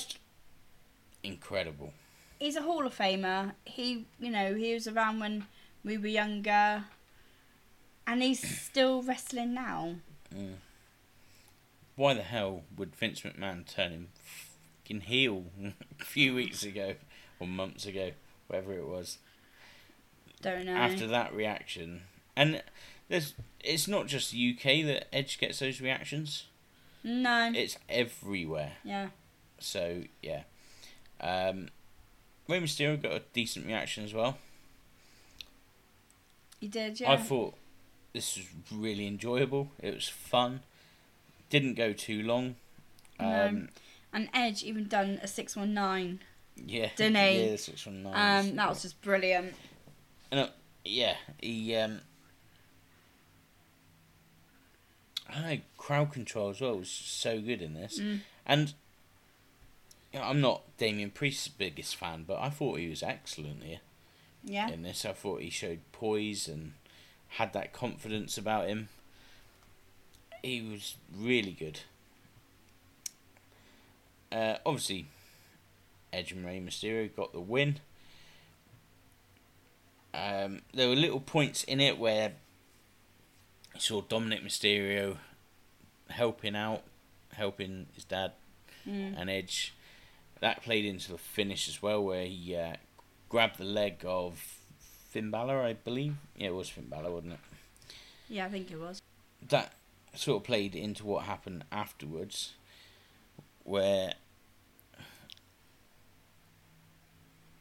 incredible. 1.24 1.94
he's 2.40 2.56
a 2.56 2.62
Hall 2.62 2.86
of 2.86 2.96
Famer. 2.96 3.54
He, 3.66 4.06
you 4.20 4.30
know, 4.30 4.54
he 4.54 4.74
was 4.74 4.88
around 4.88 5.20
when 5.20 5.46
we 5.84 5.98
were 5.98 6.08
younger. 6.08 6.84
And 8.06 8.22
he's 8.22 8.46
still 8.62 9.02
wrestling 9.02 9.54
now. 9.54 9.96
Mm. 10.36 10.56
Why 11.96 12.14
the 12.14 12.24
hell 12.24 12.64
would 12.76 12.96
Vince 12.96 13.22
McMahon 13.22 13.66
turn 13.68 13.92
him 13.92 14.08
fucking 14.84 15.02
heel 15.02 15.46
a 16.02 16.04
few 16.04 16.34
weeks 16.34 16.64
ago 16.64 16.96
or 17.40 17.48
months 17.48 17.86
ago, 17.86 18.12
whatever 18.48 18.74
it 18.74 18.88
was? 18.88 19.20
Don't 20.42 20.66
know. 20.66 20.74
After 20.74 21.08
that 21.08 21.34
reaction, 21.34 22.02
and 22.36 22.62
there's 23.10 23.34
it's 23.60 23.88
not 23.88 24.08
just 24.08 24.32
the 24.32 24.56
UK 24.58 24.86
that 24.86 25.14
Edge 25.16 25.40
gets 25.40 25.60
those 25.60 25.80
reactions. 25.80 26.46
no. 27.04 27.52
It's 27.54 27.78
everywhere. 27.88 28.74
yeah. 28.84 29.10
So 29.60 30.04
yeah, 30.22 30.44
um, 31.22 31.70
Rey 32.50 32.60
Mysterio 32.60 33.02
got 33.02 33.14
a 33.14 33.22
decent 33.32 33.66
reaction 33.66 34.04
as 34.04 34.14
well. 34.14 34.38
You 36.60 36.68
did, 36.70 37.00
yeah. 37.00 37.12
I 37.12 37.18
thought 37.18 37.56
this 38.14 38.38
was 38.38 38.46
really 38.72 39.08
enjoyable. 39.08 39.70
It 39.82 39.94
was 39.94 40.08
fun. 40.08 40.62
Didn't 41.54 41.76
go 41.76 41.94
too 41.94 42.24
long. 42.24 42.56
No. 43.20 43.46
Um, 43.48 43.70
and 44.12 44.28
Edge 44.34 44.64
even 44.64 44.88
done 44.88 45.20
a 45.22 45.28
619. 45.28 46.20
yeah, 46.66 46.90
Didn't 46.96 47.16
he? 47.16 47.50
Yeah, 47.52 47.56
six 47.58 47.86
one 47.86 48.02
nine. 48.02 48.46
Um, 48.50 48.56
that 48.56 48.70
was 48.70 48.82
just 48.82 49.00
brilliant. 49.04 49.54
yeah. 50.84 51.16
He 51.40 51.76
um, 51.76 52.02
I 55.30 55.42
know, 55.56 55.62
crowd 55.78 56.12
control 56.12 56.50
as 56.50 56.60
well 56.62 56.78
was 56.80 56.90
so 56.90 57.40
good 57.40 57.62
in 57.62 57.76
this, 57.76 58.00
Mm. 58.00 58.22
and 58.48 58.74
you 60.12 60.20
know, 60.20 60.26
I'm 60.26 60.42
not 60.42 60.64
Damian 60.78 61.12
Priest's 61.12 61.48
biggest 61.48 61.96
fan, 61.96 62.24
but 62.28 62.40
I 62.40 62.50
thought 62.50 62.80
he 62.80 62.90
was 62.90 63.02
excellent 63.04 63.64
here. 63.64 63.80
Yeah. 64.44 64.70
in 64.70 64.82
this. 64.84 65.06
I 65.06 65.14
thought 65.14 65.42
he 65.42 65.50
showed 65.50 65.80
poise 65.92 66.48
and 66.48 66.74
had 67.30 67.54
that 67.54 67.74
confidence 67.74 68.38
about 68.38 68.68
him. 68.68 68.90
He 70.44 70.62
was 70.62 70.96
really 71.18 71.52
good. 71.54 71.80
Uh, 74.32 74.58
obviously, 74.66 75.06
Edge 76.12 76.32
and 76.34 76.46
Rey 76.46 76.60
Mysterio 76.60 77.14
got 77.16 77.32
the 77.34 77.40
win. 77.40 77.80
Um, 80.14 80.62
there 80.74 80.90
were 80.90 80.96
little 80.96 81.20
points 81.22 81.64
in 81.64 81.80
it 81.80 81.98
where 81.98 82.34
you 83.74 83.80
saw 83.80 84.02
Dominic 84.02 84.44
Mysterio 84.44 85.18
helping 86.10 86.56
out, 86.56 86.84
helping 87.34 87.88
his 87.96 88.04
dad 88.04 88.34
Mm. 88.88 89.14
and 89.18 89.30
Edge. 89.30 89.74
That 90.42 90.62
played 90.62 90.84
into 90.84 91.14
the 91.14 91.18
finish 91.18 91.70
as 91.70 91.82
well, 91.82 92.04
where 92.04 92.26
he 92.26 92.54
uh, 92.54 92.76
grabbed 93.30 93.58
the 93.60 93.64
leg 93.64 94.04
of 94.06 94.38
Finn 95.10 95.32
Balor, 95.32 95.62
I 95.62 95.72
believe. 95.72 96.16
Yeah, 96.36 96.48
it 96.48 96.56
was 96.56 96.68
Finn 96.68 96.90
Balor, 96.90 97.10
wasn't 97.12 97.34
it? 97.34 97.40
Yeah, 98.28 98.46
I 98.46 98.50
think 98.50 98.70
it 98.72 98.78
was. 98.78 99.02
That 99.48 99.74
sort 100.16 100.38
of 100.42 100.44
played 100.44 100.76
into 100.76 101.06
what 101.06 101.24
happened 101.26 101.64
afterwards, 101.72 102.54
where 103.64 104.14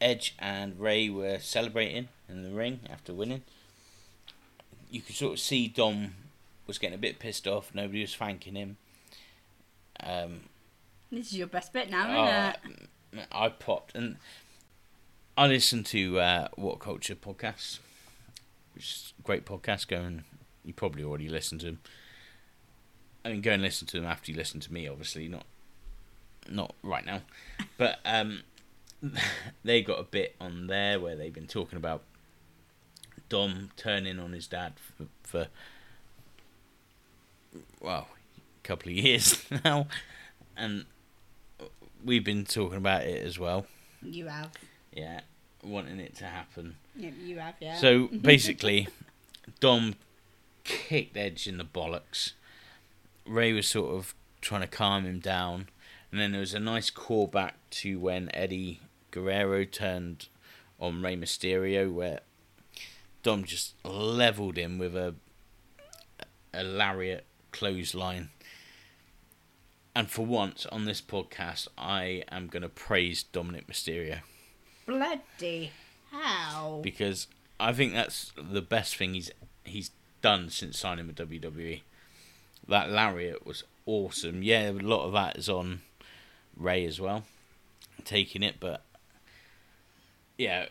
Edge 0.00 0.34
and 0.38 0.78
Rey 0.80 1.08
were 1.08 1.38
celebrating 1.38 2.08
in 2.28 2.42
the 2.42 2.50
ring 2.50 2.80
after 2.90 3.14
winning. 3.14 3.42
You 4.90 5.00
could 5.00 5.14
sort 5.14 5.34
of 5.34 5.38
see 5.40 5.68
Dom 5.68 6.14
was 6.66 6.78
getting 6.78 6.94
a 6.96 6.98
bit 6.98 7.18
pissed 7.18 7.46
off. 7.46 7.74
Nobody 7.74 8.00
was 8.02 8.14
thanking 8.14 8.54
him. 8.54 8.76
Um, 10.00 10.40
This 11.10 11.28
is 11.28 11.38
your 11.38 11.46
best 11.46 11.72
bit 11.72 11.90
now, 11.90 12.06
Oh, 12.08 12.24
isn't 12.72 13.20
it? 13.20 13.26
I 13.30 13.48
popped 13.50 13.94
and 13.94 14.16
I 15.36 15.46
listened 15.46 15.86
to 15.86 16.18
uh, 16.18 16.48
What 16.56 16.78
Culture 16.80 17.14
podcast, 17.14 17.78
which 18.74 18.84
is 18.84 19.12
a 19.18 19.22
great 19.22 19.44
podcast. 19.46 19.86
Going, 19.88 20.24
you 20.64 20.72
probably 20.74 21.04
already 21.04 21.28
listened 21.28 21.60
to 21.60 21.66
them. 21.66 21.80
I 23.24 23.30
mean, 23.30 23.40
go 23.40 23.52
and 23.52 23.62
listen 23.62 23.86
to 23.88 24.00
them 24.00 24.06
after 24.08 24.30
you 24.30 24.36
listen 24.36 24.60
to 24.60 24.72
me. 24.72 24.88
Obviously, 24.88 25.28
not 25.28 25.44
not 26.48 26.74
right 26.82 27.04
now, 27.04 27.22
but 27.78 27.98
um, 28.04 28.42
they 29.64 29.82
got 29.82 30.00
a 30.00 30.04
bit 30.04 30.34
on 30.40 30.66
there 30.66 31.00
where 31.00 31.16
they've 31.16 31.32
been 31.32 31.46
talking 31.46 31.76
about 31.76 32.02
Dom 33.28 33.70
turning 33.76 34.18
on 34.18 34.32
his 34.32 34.46
dad 34.46 34.74
for, 34.96 35.06
for 35.22 35.46
well, 37.80 38.08
a 38.62 38.66
couple 38.66 38.90
of 38.90 38.96
years 38.96 39.44
now, 39.64 39.86
and 40.56 40.84
we've 42.04 42.24
been 42.24 42.44
talking 42.44 42.78
about 42.78 43.02
it 43.02 43.24
as 43.24 43.38
well. 43.38 43.66
You 44.02 44.26
have. 44.26 44.50
Yeah, 44.92 45.20
wanting 45.62 46.00
it 46.00 46.16
to 46.16 46.24
happen. 46.24 46.76
Yep, 46.96 47.12
you 47.22 47.38
have, 47.38 47.54
yeah. 47.60 47.76
So 47.76 48.08
basically, 48.22 48.88
Dom 49.60 49.94
kicked 50.64 51.16
Edge 51.16 51.46
in 51.46 51.58
the 51.58 51.64
bollocks. 51.64 52.32
Rey 53.26 53.52
was 53.52 53.68
sort 53.68 53.94
of 53.94 54.14
trying 54.40 54.62
to 54.62 54.66
calm 54.66 55.04
him 55.04 55.18
down, 55.20 55.68
and 56.10 56.20
then 56.20 56.32
there 56.32 56.40
was 56.40 56.54
a 56.54 56.60
nice 56.60 56.90
callback 56.90 57.52
to 57.70 57.98
when 57.98 58.30
Eddie 58.34 58.80
Guerrero 59.10 59.64
turned 59.64 60.28
on 60.80 61.02
Rey 61.02 61.16
Mysterio, 61.16 61.92
where 61.92 62.20
Dom 63.22 63.44
just 63.44 63.74
leveled 63.84 64.56
him 64.56 64.78
with 64.78 64.96
a 64.96 65.14
a 66.54 66.62
lariat 66.62 67.24
clothesline. 67.50 68.28
And 69.94 70.10
for 70.10 70.24
once 70.24 70.66
on 70.66 70.84
this 70.86 71.00
podcast, 71.02 71.68
I 71.76 72.24
am 72.30 72.46
going 72.46 72.62
to 72.62 72.68
praise 72.68 73.22
Dominic 73.22 73.66
Mysterio 73.66 74.20
Bloody 74.86 75.70
hell. 76.10 76.80
because 76.82 77.26
I 77.60 77.72
think 77.72 77.92
that's 77.92 78.32
the 78.36 78.62
best 78.62 78.96
thing 78.96 79.14
he's 79.14 79.30
he's 79.64 79.90
done 80.22 80.48
since 80.50 80.78
signing 80.78 81.06
with 81.06 81.16
WWE. 81.16 81.82
That 82.68 82.90
lariat 82.90 83.44
was 83.46 83.64
awesome. 83.86 84.42
Yeah, 84.42 84.70
a 84.70 84.72
lot 84.72 85.04
of 85.06 85.12
that 85.12 85.36
is 85.36 85.48
on 85.48 85.82
Rey 86.56 86.84
as 86.86 87.00
well, 87.00 87.24
taking 88.04 88.42
it, 88.42 88.56
but 88.60 88.82
yeah, 90.38 90.66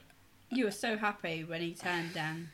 You 0.50 0.66
were 0.66 0.72
so 0.72 0.98
happy 0.98 1.44
when 1.44 1.62
he 1.62 1.74
turned 1.74 2.14
down. 2.14 2.50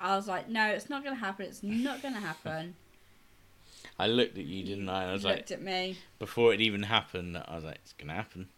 I 0.00 0.16
was 0.16 0.26
like, 0.28 0.48
no, 0.48 0.66
it's 0.68 0.90
not 0.90 1.02
going 1.02 1.14
to 1.16 1.20
happen. 1.20 1.46
It's 1.46 1.62
not 1.62 2.02
going 2.02 2.14
to 2.14 2.20
happen. 2.20 2.74
I 3.98 4.06
looked 4.06 4.36
at 4.38 4.44
you, 4.44 4.64
didn't 4.64 4.88
I? 4.88 5.10
I 5.10 5.12
was 5.12 5.22
He 5.22 5.28
like, 5.28 5.36
looked 5.38 5.50
at 5.52 5.62
me. 5.62 5.98
before 6.18 6.52
it 6.52 6.60
even 6.60 6.82
happened, 6.84 7.36
I 7.36 7.54
was 7.54 7.64
like, 7.64 7.76
it's 7.76 7.92
gonna 7.92 8.14
happen, 8.14 8.48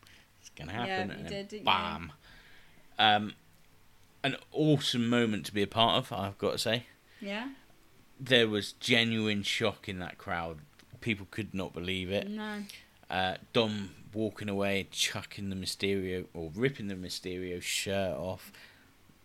it's 0.41 0.49
gonna 0.51 0.73
happen. 0.73 0.89
Yeah, 0.89 0.97
happen, 0.99 1.19
you 1.25 1.29
did, 1.29 1.49
didn't 1.49 1.61
you? 1.61 1.65
bam. 1.67 2.12
Um, 2.99 3.35
an 4.25 4.37
awesome 4.53 5.09
moment 5.11 5.45
to 5.47 5.53
be 5.53 5.62
a 5.62 5.67
part 5.67 5.99
of. 5.99 6.12
I've 6.19 6.39
got 6.39 6.53
to 6.53 6.59
say. 6.59 6.87
Yeah? 7.21 7.49
There 8.18 8.48
was 8.48 8.72
genuine 8.72 9.42
shock 9.42 9.88
in 9.88 9.98
that 10.00 10.18
crowd. 10.18 10.59
People 11.00 11.26
could 11.31 11.55
not 11.55 11.72
believe 11.72 12.11
it. 12.11 12.29
No. 12.29 12.62
Uh, 13.11 13.37
Dom 13.52 13.90
walking 14.12 14.48
away, 14.48 14.88
chucking 14.90 15.50
the 15.50 15.57
Mysterio 15.57 16.26
or 16.35 16.50
ripping 16.55 16.88
the 16.88 16.94
Mysterio 16.94 17.61
shirt 17.62 18.16
off, 18.16 18.50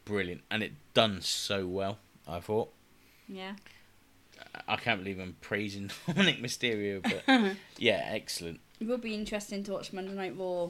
brilliant, 0.05 0.41
and 0.51 0.61
it 0.61 0.73
done 0.93 1.21
so 1.21 1.65
well. 1.65 1.97
I 2.27 2.39
thought. 2.39 2.71
Yeah. 3.27 3.53
I 4.67 4.75
can't 4.75 4.99
believe 5.03 5.19
I'm 5.19 5.35
praising 5.41 5.89
Dominic 6.07 6.41
Mysterio, 6.41 7.01
but 7.01 7.55
yeah, 7.77 8.07
excellent. 8.11 8.59
It 8.79 8.87
will 8.87 8.97
be 8.97 9.13
interesting 9.15 9.63
to 9.63 9.73
watch 9.73 9.93
Monday 9.93 10.13
Night 10.13 10.35
Raw 10.37 10.69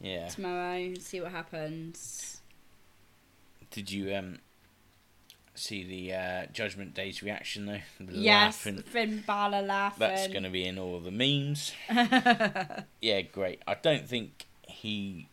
Yeah. 0.00 0.28
tomorrow 0.28 0.94
see 0.98 1.20
what 1.20 1.30
happens. 1.32 2.40
Did 3.70 3.90
you 3.90 4.14
um 4.14 4.38
see 5.54 5.84
the 5.84 6.14
uh, 6.14 6.46
Judgment 6.52 6.94
Day's 6.94 7.22
reaction 7.22 7.66
though? 7.66 7.80
The 8.00 8.12
Yes, 8.18 8.64
laughing. 8.66 8.82
Finn 8.82 9.24
Balor 9.26 9.62
laughing. 9.62 9.98
That's 10.00 10.28
going 10.28 10.44
to 10.44 10.50
be 10.50 10.64
in 10.66 10.78
all 10.78 11.00
the 11.00 11.10
memes. 11.10 11.72
Yeah, 13.00 13.20
great. 13.22 13.60
I 13.66 13.74
don't 13.74 14.06
think 14.08 14.46
he 14.68 15.28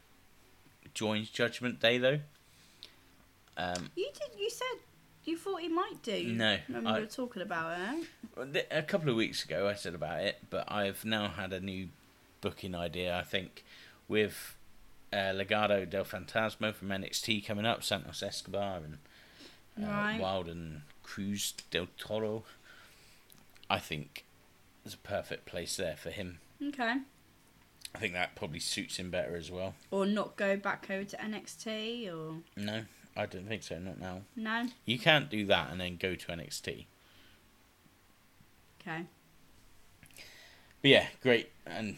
joins 0.93 1.29
Judgment 1.29 1.79
Day 1.79 1.97
though. 1.99 2.19
Um, 3.58 3.89
You 3.95 4.10
did. 4.13 4.39
You 4.39 4.49
said 4.49 4.65
you 5.25 5.38
thought 5.38 5.62
he 5.62 5.67
might 5.69 6.01
do. 6.01 6.23
No, 6.34 6.58
When 6.67 6.88
I- 6.88 6.95
we 6.95 6.99
were 7.01 7.05
talking 7.05 7.41
about 7.41 7.77
it. 8.38 8.67
a 8.71 8.82
couple 8.84 9.10
of 9.10 9.15
weeks 9.15 9.43
ago 9.45 9.67
I 9.67 9.73
said 9.75 9.93
about 9.93 10.21
it, 10.21 10.38
but 10.49 10.71
I've 10.71 11.05
now 11.05 11.27
had 11.29 11.53
a 11.53 11.60
new 11.60 11.89
booking 12.41 12.73
idea. 12.73 13.15
I 13.17 13.23
think 13.23 13.63
with 14.08 14.55
uh, 15.13 15.17
Legado 15.34 15.88
del 15.88 16.05
Fantasma 16.05 16.73
from 16.73 16.88
NXT 16.89 17.45
coming 17.45 17.65
up, 17.65 17.84
Santos 17.84 18.23
Escobar 18.23 18.77
and 18.77 18.97
Uh, 19.82 19.86
right. 19.86 20.20
Wilde 20.20 20.48
and 20.50 20.82
Cruz 21.04 21.54
del 21.72 21.88
Toro. 21.98 22.44
I 23.70 23.80
think 23.80 24.26
there's 24.84 24.94
a 24.96 24.98
perfect 24.98 25.46
place 25.46 25.76
there 25.78 25.96
for 25.96 26.10
him. 26.10 26.39
Okay. 26.62 26.98
I 27.96 27.98
think 27.98 28.13
that 28.13 28.36
probably 28.36 28.60
suits 28.60 28.98
him 28.98 29.10
better 29.10 29.36
as 29.36 29.50
well. 29.50 29.74
Or 29.92 30.06
not 30.06 30.36
go 30.36 30.56
back 30.58 30.88
over 30.89 31.06
to 31.06 31.18
NXT 31.18 32.08
or 32.13 32.36
No, 32.56 32.84
I 33.15 33.26
don't 33.26 33.48
think 33.48 33.63
so. 33.63 33.80
Not 33.80 34.00
now. 34.00 34.22
no. 34.36 34.68
You 34.86 35.00
can't 35.00 35.30
do 35.30 35.46
that 35.48 35.72
and 35.72 35.80
then 35.82 35.98
go 35.98 36.15
to 36.15 36.28
NXT. 36.28 36.86
Okay. 38.82 39.06
But 40.82 40.92
yeah, 40.92 41.08
great 41.22 41.50
and 41.65 41.98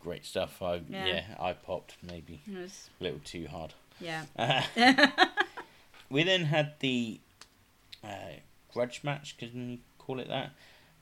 great 0.00 0.24
stuff. 0.24 0.60
I 0.62 0.80
Yeah. 0.88 1.06
yeah, 1.06 1.24
I 1.38 1.52
popped 1.52 1.96
maybe 2.02 2.40
It 2.50 2.56
was, 2.58 2.90
a 3.00 3.04
little 3.04 3.20
too 3.24 3.46
hard. 3.48 3.74
yeah. 4.00 4.24
we 6.10 6.22
then 6.24 6.46
had 6.46 6.74
the 6.80 7.20
uh, 8.04 8.38
grudge 8.72 9.02
match, 9.04 9.36
can 9.38 9.70
you 9.70 9.78
call 9.98 10.18
it 10.20 10.28
that? 10.28 10.50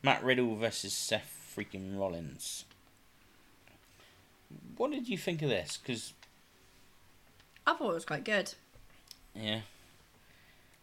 Matt 0.02 0.22
Riddle 0.22 0.54
versus 0.56 0.92
Seth 0.92 1.52
freaking 1.56 1.98
Rollins. 1.98 2.64
What 4.76 4.90
did 4.92 5.08
you 5.08 5.18
think 5.18 5.42
of 5.42 5.48
this? 5.48 5.76
Because 5.76 6.12
I 7.66 7.74
thought 7.74 7.90
it 7.90 7.94
was 7.94 8.04
quite 8.04 8.24
good. 8.24 8.54
yeah, 9.34 9.60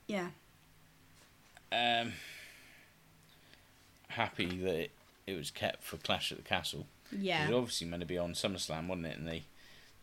Yeah. 0.07 0.27
um, 1.71 2.13
happy 4.09 4.57
that 4.59 4.75
it, 4.75 4.91
it 5.25 5.35
was 5.37 5.49
kept 5.51 5.83
for 5.83 5.97
Clash 5.97 6.31
at 6.31 6.37
the 6.37 6.43
Castle. 6.43 6.85
Yeah. 7.11 7.45
It 7.45 7.49
was 7.49 7.57
obviously 7.57 7.87
meant 7.87 8.01
to 8.01 8.07
be 8.07 8.17
on 8.17 8.33
SummerSlam, 8.33 8.87
wasn't 8.87 9.07
it? 9.07 9.17
And 9.17 9.27
they 9.27 9.43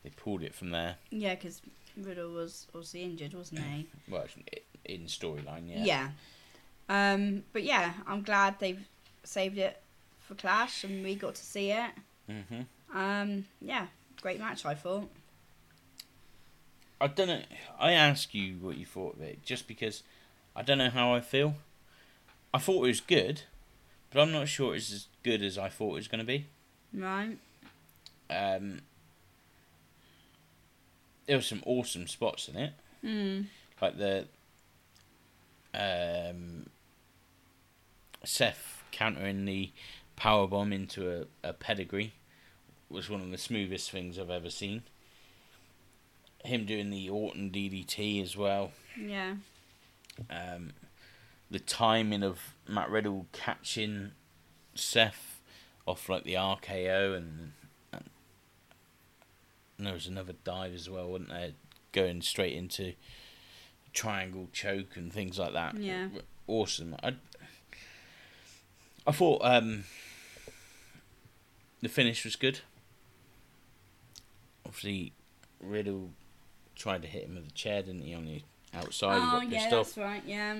they 0.02 0.10
pulled 0.10 0.42
it 0.42 0.54
from 0.54 0.70
there. 0.70 0.96
Yeah, 1.10 1.34
because 1.36 1.60
Riddle 1.96 2.30
was 2.30 2.66
obviously 2.74 3.02
injured, 3.02 3.34
wasn't 3.34 3.60
he? 3.60 3.86
Well, 4.08 4.24
in 4.84 5.02
storyline, 5.02 5.68
yeah. 5.68 5.84
Yeah. 5.84 6.08
Um, 6.88 7.44
but 7.52 7.62
yeah, 7.62 7.92
I'm 8.06 8.22
glad 8.22 8.58
they've 8.58 8.84
saved 9.24 9.58
it 9.58 9.80
for 10.20 10.34
Clash 10.34 10.84
and 10.84 11.04
we 11.04 11.14
got 11.14 11.34
to 11.36 11.42
see 11.44 11.70
it. 11.70 11.90
hmm 12.28 12.62
Um, 12.94 13.46
yeah, 13.60 13.86
great 14.20 14.38
match, 14.40 14.64
I 14.66 14.74
thought. 14.74 15.08
I 17.00 17.08
don't 17.08 17.28
know. 17.28 17.42
I 17.80 17.92
ask 17.92 18.32
you 18.32 18.54
what 18.60 18.76
you 18.76 18.86
thought 18.86 19.16
of 19.16 19.22
it, 19.22 19.44
just 19.44 19.66
because 19.66 20.02
I 20.54 20.62
don't 20.62 20.78
know 20.78 20.90
how 20.90 21.14
I 21.14 21.20
feel. 21.20 21.54
I 22.54 22.58
thought 22.58 22.84
it 22.84 22.88
was 22.88 23.00
good, 23.00 23.42
but 24.10 24.20
I'm 24.20 24.30
not 24.30 24.48
sure 24.48 24.74
it's 24.74 24.92
as 24.92 25.06
good 25.22 25.42
as 25.42 25.58
I 25.58 25.68
thought 25.68 25.92
it 25.92 25.94
was 25.94 26.08
going 26.08 26.20
to 26.20 26.24
be. 26.26 26.46
Right? 26.94 27.38
Um, 28.30 28.80
there 31.26 31.36
were 31.36 31.42
some 31.42 31.62
awesome 31.66 32.06
spots 32.06 32.48
in 32.48 32.56
it, 32.56 32.72
Mm. 33.04 33.46
like 33.80 33.96
the 33.98 34.26
um, 35.74 36.66
Seth 38.24 38.82
countering 38.92 39.44
the 39.44 39.70
power 40.16 40.46
bomb 40.46 40.72
into 40.72 41.26
a, 41.42 41.48
a 41.48 41.52
pedigree 41.52 42.12
was 42.88 43.08
one 43.08 43.20
of 43.22 43.30
the 43.30 43.38
smoothest 43.38 43.90
things 43.90 44.18
I've 44.18 44.30
ever 44.30 44.50
seen. 44.50 44.82
Him 46.44 46.66
doing 46.66 46.90
the 46.90 47.08
Orton 47.08 47.50
DDT 47.50 48.22
as 48.22 48.36
well. 48.36 48.72
Yeah. 49.00 49.36
Um, 50.28 50.72
the 51.50 51.58
timing 51.60 52.22
of 52.22 52.54
Matt 52.68 52.90
Riddle 52.90 53.26
catching 53.32 54.12
Seth 54.74 55.40
off 55.86 56.08
like 56.08 56.24
the 56.24 56.34
RKO 56.34 57.16
and, 57.16 57.52
and 59.82 59.88
there 59.88 59.94
was 59.94 60.06
another 60.06 60.34
dive 60.44 60.74
as 60.74 60.88
well, 60.88 61.08
wasn't 61.08 61.30
there? 61.30 61.50
Going 61.90 62.22
straight 62.22 62.52
into 62.52 62.92
triangle 63.92 64.48
choke 64.52 64.96
and 64.96 65.12
things 65.12 65.40
like 65.40 65.54
that. 65.54 65.76
Yeah. 65.76 66.06
Awesome. 66.46 66.94
I 67.02 67.14
I 69.04 69.10
thought 69.10 69.40
um, 69.42 69.82
the 71.80 71.88
finish 71.88 72.24
was 72.24 72.36
good. 72.36 72.60
Obviously, 74.64 75.14
Riddle 75.60 76.10
tried 76.76 77.02
to 77.02 77.08
hit 77.08 77.24
him 77.24 77.34
with 77.34 77.48
a 77.48 77.50
chair, 77.50 77.82
didn't 77.82 78.02
he, 78.02 78.14
on 78.14 78.24
the 78.24 78.42
outside? 78.72 79.16
he 79.16 79.20
oh, 79.20 79.40
got 79.40 79.48
yeah, 79.48 79.64
off 79.64 79.70
that's 79.70 79.98
right, 79.98 80.22
yeah. 80.24 80.58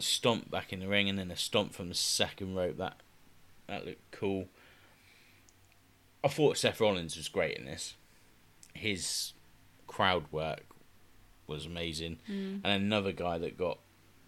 stomp 0.00 0.50
back 0.50 0.72
in 0.72 0.80
the 0.80 0.88
ring 0.88 1.08
and 1.08 1.16
then 1.16 1.30
a 1.30 1.36
stomp 1.36 1.72
from 1.72 1.88
the 1.88 1.94
second 1.94 2.56
rope. 2.56 2.78
That 2.78 2.96
that 3.68 3.86
looked 3.86 4.10
cool. 4.10 4.48
I 6.26 6.28
thought 6.28 6.56
Seth 6.58 6.80
Rollins 6.80 7.16
was 7.16 7.28
great 7.28 7.56
in 7.56 7.66
this. 7.66 7.94
His 8.74 9.32
crowd 9.86 10.24
work 10.32 10.64
was 11.46 11.66
amazing, 11.66 12.18
Mm. 12.28 12.62
and 12.64 12.66
another 12.66 13.12
guy 13.12 13.38
that 13.38 13.56
got 13.56 13.78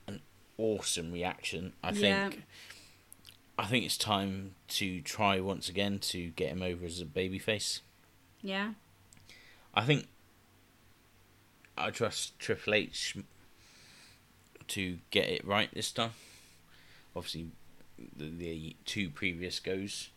an 0.06 0.22
awesome 0.58 1.10
reaction. 1.10 1.72
I 1.82 1.90
Yeah. 1.90 2.30
think. 2.30 2.44
I 3.58 3.66
think 3.66 3.84
it's 3.84 3.96
time 3.96 4.54
to 4.68 5.00
try 5.00 5.40
once 5.40 5.68
again 5.68 5.98
to 5.98 6.30
get 6.30 6.50
him 6.50 6.62
over 6.62 6.86
as 6.86 7.00
a 7.00 7.04
babyface. 7.04 7.80
Yeah. 8.42 8.74
I 9.74 9.84
think 9.84 10.06
I 11.76 11.90
trust 11.90 12.38
Triple 12.38 12.74
H 12.74 13.16
to 14.68 14.98
get 15.10 15.28
it 15.28 15.44
right 15.44 15.74
this 15.74 15.90
time. 15.90 16.12
Obviously, 17.16 17.50
the, 18.16 18.28
the 18.28 18.76
two 18.84 19.10
previous 19.10 19.58
goes 19.58 20.10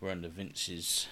were 0.00 0.10
under 0.10 0.28
Vince's 0.28 1.08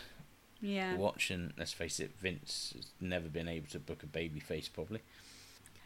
Yeah. 0.60 0.96
watch, 0.96 1.30
and 1.30 1.52
let's 1.56 1.72
face 1.72 2.00
it, 2.00 2.18
Vince 2.18 2.72
has 2.76 2.86
never 3.00 3.28
been 3.28 3.48
able 3.48 3.68
to 3.68 3.78
book 3.78 4.02
a 4.02 4.06
baby 4.06 4.40
face 4.40 4.68
properly. 4.68 5.00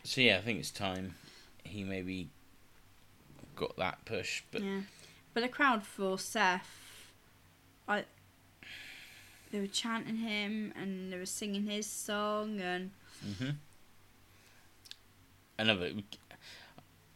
So 0.05 0.21
yeah, 0.21 0.39
I 0.39 0.41
think 0.41 0.59
it's 0.59 0.71
time 0.71 1.15
he 1.65 1.85
maybe 1.85 2.29
got 3.55 3.77
that 3.77 4.05
push, 4.05 4.43
but 4.51 4.63
yeah. 4.63 4.83
But 5.35 5.43
the 5.43 5.49
crowd 5.49 5.83
for 5.85 6.19
Seth, 6.19 7.13
I, 7.89 8.05
they 9.51 9.61
were 9.61 9.67
chanting 9.67 10.17
him 10.17 10.73
and 10.77 11.13
they 11.13 11.19
were 11.19 11.27
singing 11.27 11.67
his 11.67 11.87
song 11.87 12.61
and 12.61 12.91
hmm 13.39 13.51
another 15.59 15.93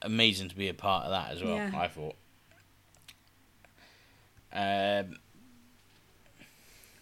amazing 0.03 0.49
to 0.49 0.55
be 0.57 0.69
a 0.69 0.75
part 0.75 1.05
of 1.05 1.11
that 1.11 1.33
as 1.33 1.43
well. 1.43 1.57
Yeah. 1.57 1.71
I 1.75 1.89
thought. 1.89 2.15
Um, 4.53 5.19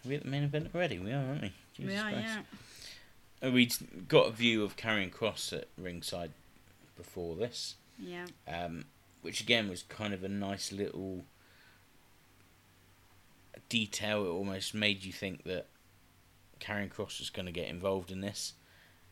we 0.04 0.14
at 0.16 0.22
the 0.24 0.28
main 0.28 0.42
event 0.44 0.70
already. 0.74 0.98
We 0.98 1.12
are, 1.12 1.24
aren't 1.24 1.42
we? 1.42 1.52
Jesus 1.74 1.92
we 1.92 1.98
are, 1.98 2.10
Christ. 2.12 2.26
yeah. 3.42 3.48
Uh, 3.48 3.50
We'd 3.52 3.74
got 4.08 4.28
a 4.28 4.30
view 4.32 4.62
of 4.64 4.76
Karrion 4.76 5.12
Kross 5.12 5.52
at 5.52 5.68
ringside 5.76 6.30
before 6.96 7.36
this, 7.36 7.74
Yeah. 7.98 8.26
um, 8.48 8.84
which 9.22 9.40
again 9.40 9.68
was 9.68 9.82
kind 9.82 10.14
of 10.14 10.22
a 10.24 10.28
nice 10.28 10.72
little 10.72 11.24
detail. 13.68 14.24
It 14.24 14.28
almost 14.28 14.74
made 14.74 15.04
you 15.04 15.12
think 15.12 15.44
that 15.44 15.66
Karrion 16.60 16.88
Kross 16.90 17.18
was 17.18 17.30
going 17.30 17.46
to 17.46 17.52
get 17.52 17.68
involved 17.68 18.10
in 18.10 18.20
this, 18.20 18.54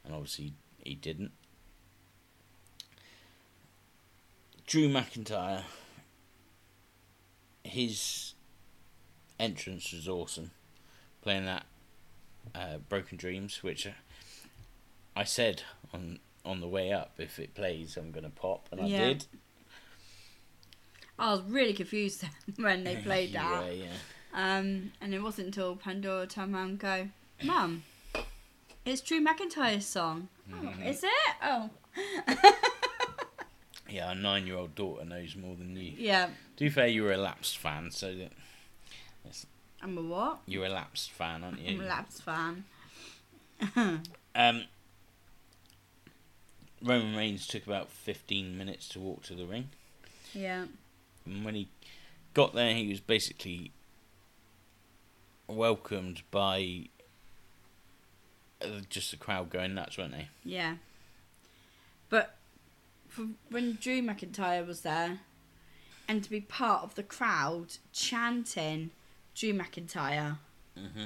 and 0.05 0.15
obviously 0.15 0.53
he 0.85 0.95
didn't. 0.95 1.33
Drew 4.67 4.89
McIntyre, 4.89 5.65
his 7.65 8.35
entrance 9.39 9.93
was 9.93 10.09
awesome, 10.09 10.53
playing 11.23 11.47
that 11.47 11.65
uh, 12.55 12.79
Broken 12.89 13.17
Dreams, 13.17 13.63
which 13.63 13.87
uh, 13.87 13.91
I 15.17 15.25
said 15.25 15.63
on 15.95 16.19
on 16.45 16.61
the 16.61 16.67
way 16.69 16.93
up, 16.93 17.13
if 17.19 17.39
it 17.39 17.55
plays, 17.55 17.97
I'm 17.97 18.11
gonna 18.11 18.31
pop, 18.31 18.69
and 18.73 18.81
I 18.81 18.87
Yeah. 18.87 18.99
did. 18.99 19.27
I 21.19 21.31
was 21.33 21.43
really 21.43 21.73
confused 21.73 22.25
when 22.57 22.85
they 22.85 22.97
played 23.05 23.33
that. 23.35 23.63
were, 23.65 23.71
yeah. 23.73 23.87
Um, 24.35 24.93
and 25.01 25.15
it 25.15 25.23
wasn't 25.23 25.49
until 25.49 25.77
Pandora 25.77 26.27
turned 26.27 26.55
around 26.55 26.69
and 26.71 26.79
go, 26.79 27.09
Mum, 27.45 27.85
it's 28.85 29.01
Drew 29.03 29.25
McIntyre's 29.25 29.87
song. 29.87 30.29
Oh, 30.53 30.57
Mhm. 30.65 30.87
is 30.89 31.05
it? 31.05 31.35
Oh. 31.43 31.71
Yeah, 33.89 34.09
our 34.09 34.15
nine-year-old 34.15 34.75
daughter 34.75 35.05
knows 35.05 35.37
more 35.37 35.55
than 35.55 35.77
you. 35.77 35.93
yeah. 35.99 36.31
To 36.57 36.65
be 36.65 36.71
fair, 36.71 36.87
you're 36.87 37.13
a 37.13 37.19
lapsed 37.19 37.59
fan, 37.59 37.91
so 37.91 38.15
that 38.15 38.33
I'm 39.83 39.99
a 39.99 40.03
what? 40.03 40.39
you're 40.47 40.67
a 40.67 40.69
lapsed 40.69 41.11
fan, 41.11 41.43
aren't 41.43 41.61
you? 41.61 41.75
I'm 41.75 41.81
a 41.81 41.89
Laps 41.89 42.21
fan. 42.21 42.65
Um, 44.35 44.65
Roman 46.83 47.15
Reigns 47.15 47.47
took 47.47 47.67
about 47.67 47.91
15 47.91 48.57
minutes 48.57 48.89
to 48.89 48.99
walk 48.99 49.25
to 49.25 49.35
the 49.35 49.45
ring. 49.45 49.69
yeah. 50.33 50.65
And 51.27 51.45
when 51.45 51.55
he 51.55 51.69
got 52.33 52.55
there, 52.55 52.75
he 52.75 52.89
was 52.89 53.01
basically 53.01 53.73
welcomed 55.47 56.23
by 56.31 56.87
uh, 58.63 58.81
just 58.89 59.11
the 59.11 59.17
crowd 59.19 59.51
going 59.51 59.75
nuts, 59.75 59.99
weren't 59.99 60.13
they? 60.13 60.29
Yeah. 60.45 60.77
But 62.09 62.37
for 63.09 63.27
when 63.51 63.77
Drew 63.81 64.01
McIntyre 64.01 64.67
was 64.67 64.81
there, 64.81 65.21
and 66.09 66.25
to 66.25 66.31
be 66.31 66.41
part 66.41 66.83
of 66.83 66.95
the 66.95 67.03
crowd 67.03 67.77
chanting 67.93 68.91
Drew 69.35 69.53
McIntyre, 69.53 70.39
Mm-hmm. 70.79 71.05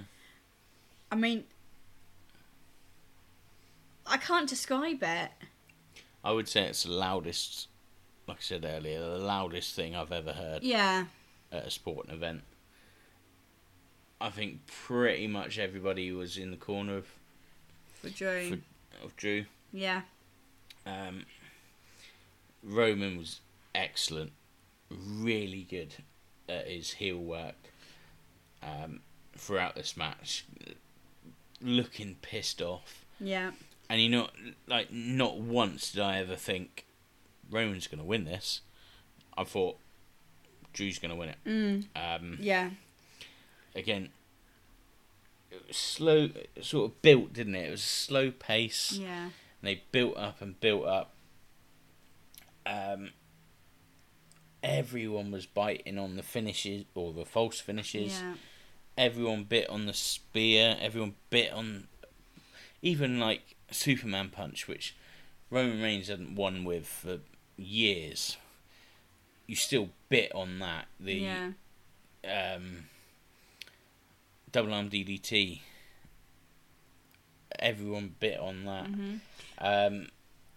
I 1.11 1.15
mean, 1.17 1.45
I 4.07 4.17
can't 4.17 4.49
describe 4.49 5.03
it. 5.03 5.31
I 6.25 6.31
would 6.33 6.49
say 6.49 6.62
it's 6.65 6.85
the 6.85 6.93
loudest, 6.93 7.69
like 8.29 8.39
I 8.39 8.41
said 8.41 8.65
earlier, 8.65 9.01
the 9.01 9.19
loudest 9.19 9.75
thing 9.75 9.95
I've 9.97 10.12
ever 10.12 10.33
heard 10.33 10.62
Yeah. 10.62 11.07
at 11.51 11.67
a 11.67 11.71
sporting 11.71 12.12
event. 12.15 12.43
I 14.21 14.31
think 14.31 14.67
pretty 14.67 15.27
much 15.27 15.59
everybody 15.59 16.11
was 16.12 16.39
in 16.39 16.51
the 16.51 16.57
corner 16.57 16.97
of, 16.99 17.07
For 18.01 18.11
Drew. 18.11 18.51
For- 18.51 19.05
of 19.05 19.17
Drew. 19.17 19.45
yeah. 19.73 20.03
Um, 20.87 21.25
Roman 22.62 23.19
was 23.19 23.41
excellent, 23.75 24.33
really 24.91 25.67
good 25.69 25.95
at 26.49 26.69
his 26.69 26.93
heel 26.95 27.19
work 27.19 27.57
um, 28.66 29.00
throughout 29.37 29.74
this 29.76 29.96
match, 29.96 30.44
looking 31.61 32.16
pissed 32.22 32.61
off. 32.61 33.05
Yeah. 33.20 33.52
And 33.88 34.00
you 34.02 34.09
know, 34.09 34.29
like 34.66 34.92
not 34.92 35.38
once 35.38 35.92
did 35.92 36.02
I 36.02 36.18
ever 36.18 36.35
think 36.37 36.85
Roman's 37.50 37.87
going 37.87 38.00
to 38.00 38.05
win 38.05 38.24
this. 38.24 38.61
I 39.38 39.44
thought 39.44 39.76
Drew's 40.72 40.98
going 40.98 41.11
to 41.11 41.16
win 41.16 41.29
it. 41.29 41.38
Mm, 41.46 41.85
Um, 41.94 42.38
yeah. 42.40 42.70
again, 43.74 44.09
it 45.50 45.62
was 45.68 45.76
slow, 45.76 46.29
sort 46.61 46.90
of 46.90 47.02
built, 47.02 47.33
didn't 47.33 47.55
it? 47.55 47.68
It 47.68 47.70
was 47.70 47.81
a 47.83 47.85
slow 47.85 48.31
pace. 48.33 48.92
Yeah. 48.92 49.24
And 49.26 49.31
they 49.62 49.83
built 49.92 50.16
up 50.16 50.42
and 50.42 50.59
built 50.61 50.85
up. 50.87 51.12
Um, 52.66 53.11
everyone 54.62 55.31
was 55.31 55.46
biting 55.46 55.98
on 55.98 56.16
the 56.16 56.22
finishes 56.22 56.85
or 56.94 57.12
the 57.12 57.24
false 57.24 57.61
finishes. 57.61 58.20
Yeah. 58.20 58.35
Everyone 58.97 59.45
bit 59.45 59.69
on 59.69 59.87
the 59.87 59.93
spear. 59.95 60.77
Everyone 60.81 61.15
bit 61.31 61.53
on, 61.53 61.89
even 62.83 63.19
like 63.21 63.57
Superman 63.71 64.31
punch, 64.31 64.67
which 64.67 64.97
Roman 65.51 65.83
Reigns 65.83 66.09
hadn't 66.09 66.35
won 66.35 66.65
with 66.65 66.87
for 66.87 67.19
years. 67.57 68.37
You 69.47 69.57
still 69.57 69.91
bit 70.09 70.35
on 70.35 70.59
that. 70.59 70.87
The 70.99 71.15
yeah. 71.15 71.51
um, 72.55 72.87
double 74.51 74.73
arm 74.73 74.91
DDT. 74.91 75.61
Everyone 77.59 78.15
bit 78.19 78.39
on 78.39 78.65
that. 78.65 78.87
hmm 78.87 79.17
Um, 79.59 80.09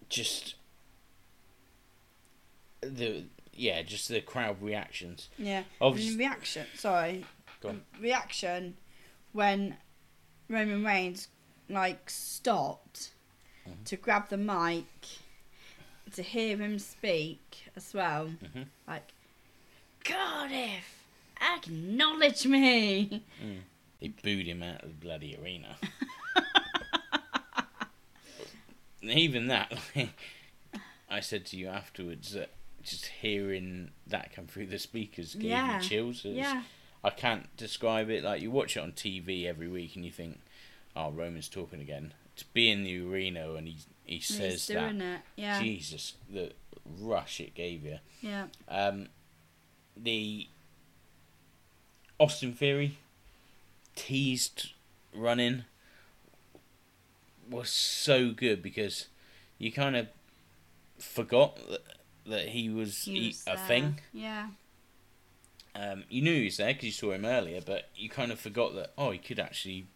just 0.09 0.55
the 2.81 3.25
yeah, 3.53 3.81
just 3.83 4.07
the 4.07 4.21
crowd 4.21 4.61
reactions. 4.61 5.29
Yeah. 5.37 5.63
Obviously, 5.81 6.17
reaction. 6.17 6.65
Sorry. 6.75 7.25
Go 7.61 7.69
on. 7.69 7.81
Reaction 7.99 8.77
when 9.33 9.77
Roman 10.47 10.83
Reigns 10.83 11.27
like 11.69 12.09
stopped 12.09 13.11
Mhm. 13.67 13.83
to 13.85 13.97
grab 13.97 14.29
the 14.29 14.37
mic 14.37 14.85
to 16.13 16.23
hear 16.23 16.57
him 16.57 16.79
speak 16.79 17.65
as 17.75 17.93
well. 17.93 18.29
Mhm. 18.29 18.65
Like, 18.87 19.11
Cardiff, 20.03 21.03
acknowledge 21.39 22.45
me. 22.47 23.23
they 23.99 24.07
booed 24.07 24.47
him 24.47 24.63
out 24.63 24.81
of 24.83 24.89
the 24.89 24.95
bloody 24.95 25.35
arena. 25.37 25.77
Even 29.01 29.47
that, 29.47 29.71
I 31.09 31.19
said 31.21 31.45
to 31.47 31.57
you 31.57 31.67
afterwards 31.67 32.31
that 32.33 32.51
just 32.83 33.05
hearing 33.07 33.91
that 34.07 34.33
come 34.33 34.47
through 34.47 34.67
the 34.67 34.79
speakers 34.79 35.35
gave 35.35 35.51
Yeah. 35.51 35.81
you 35.81 35.87
chills. 35.87 36.25
Yeah. 36.25 36.63
I 37.03 37.09
can't 37.11 37.55
describe 37.57 38.09
it. 38.09 38.23
Like 38.23 38.41
you 38.41 38.51
watch 38.51 38.75
it 38.77 38.81
on 38.81 38.91
TV 38.91 39.45
every 39.45 39.67
week 39.67 39.95
and 39.95 40.03
you 40.05 40.11
think, 40.11 40.39
"Oh, 40.95 41.11
Roman's 41.11 41.47
talking 41.49 41.81
again." 41.81 42.13
To 42.37 42.45
be 42.53 42.69
in 42.71 42.83
the 42.83 43.01
arena 43.05 43.53
and 43.55 43.67
he 43.67 43.77
he 44.05 44.15
And 44.15 44.23
says 44.23 44.67
He's 44.67 44.67
that, 44.67 44.95
it. 44.95 45.19
Yeah. 45.35 45.61
Jesus, 45.61 46.13
the 46.29 46.51
rush 46.99 47.39
it 47.41 47.53
gave 47.53 47.83
you. 47.85 47.99
Yeah. 48.21 48.45
Um, 48.67 49.07
the 49.95 50.47
Austin 52.19 52.53
Theory 52.53 52.97
teased 53.95 54.71
running 55.13 55.65
was 57.49 57.69
so 57.69 58.31
good 58.31 58.61
because 58.61 59.07
you 59.57 59.71
kind 59.71 59.95
of 59.95 60.07
forgot 60.97 61.57
that, 61.69 61.81
that 62.25 62.47
he 62.49 62.69
was, 62.69 63.03
He 63.03 63.29
he- 63.31 63.35
a 63.47 63.57
thing. 63.57 63.99
Yeah. 64.13 64.47
Um, 65.79 66.03
you 66.09 66.21
knew 66.21 66.33
he 66.35 66.45
was 66.45 66.57
there 66.57 66.73
because 66.73 66.85
you 66.85 66.91
saw 66.91 67.11
him 67.11 67.23
earlier, 67.25 67.61
but 67.65 67.89
you 67.95 68.09
kind 68.09 68.31
of 68.31 68.39
forgot 68.39 68.75
that 68.75 68.91
oh, 68.97 69.11
he 69.11 69.17
could 69.17 69.39
actually 69.39 69.87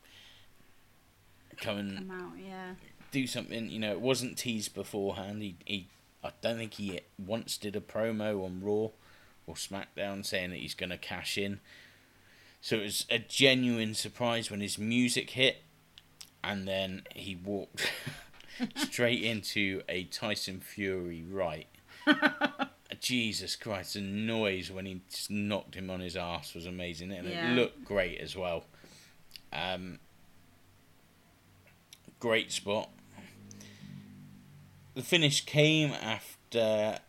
come 1.57 1.77
and 1.77 1.97
Come 1.97 2.11
out. 2.11 2.31
Yeah. 2.41 2.75
do 3.11 3.27
something. 3.27 3.69
You 3.69 3.79
know, 3.79 3.91
it 3.91 3.99
wasn't 4.01 4.37
teased 4.37 4.73
beforehand. 4.73 5.41
He, 5.41 5.55
he 5.65 5.87
I 6.23 6.31
don't 6.41 6.57
think 6.57 6.75
he 6.75 7.01
once 7.19 7.57
did 7.57 7.75
a 7.75 7.81
promo 7.81 8.45
on 8.45 8.61
Raw 8.61 8.89
or 9.45 9.55
SmackDown 9.55 10.25
saying 10.25 10.51
that 10.51 10.59
he's 10.59 10.73
going 10.73 10.89
to 10.91 10.97
cash 10.97 11.37
in. 11.37 11.59
So 12.61 12.77
it 12.77 12.83
was 12.83 13.05
a 13.09 13.19
genuine 13.19 13.93
surprise 13.93 14.49
when 14.49 14.61
his 14.61 14.77
music 14.77 15.31
hit, 15.31 15.63
and 16.41 16.65
then 16.65 17.03
he 17.13 17.35
walked 17.35 17.91
straight 18.77 19.21
into 19.21 19.81
a 19.89 20.05
Tyson 20.05 20.61
Fury 20.61 21.25
right. 21.29 21.67
Jesus 22.99 23.55
Christ, 23.55 23.93
the 23.95 24.01
noise 24.01 24.71
when 24.71 24.85
he 24.85 25.01
just 25.09 25.29
knocked 25.31 25.75
him 25.75 25.89
on 25.89 25.99
his 25.99 26.15
ass 26.15 26.53
was 26.53 26.65
amazing, 26.65 27.11
and 27.11 27.27
Yeah. 27.27 27.51
it 27.51 27.55
looked 27.55 27.83
great 27.85 28.19
as 28.19 28.35
well. 28.35 28.65
Um, 29.51 29.99
great 32.19 32.51
spot. 32.51 32.89
The 34.95 35.01
finish 35.03 35.45
came 35.45 35.91
after 35.91 36.99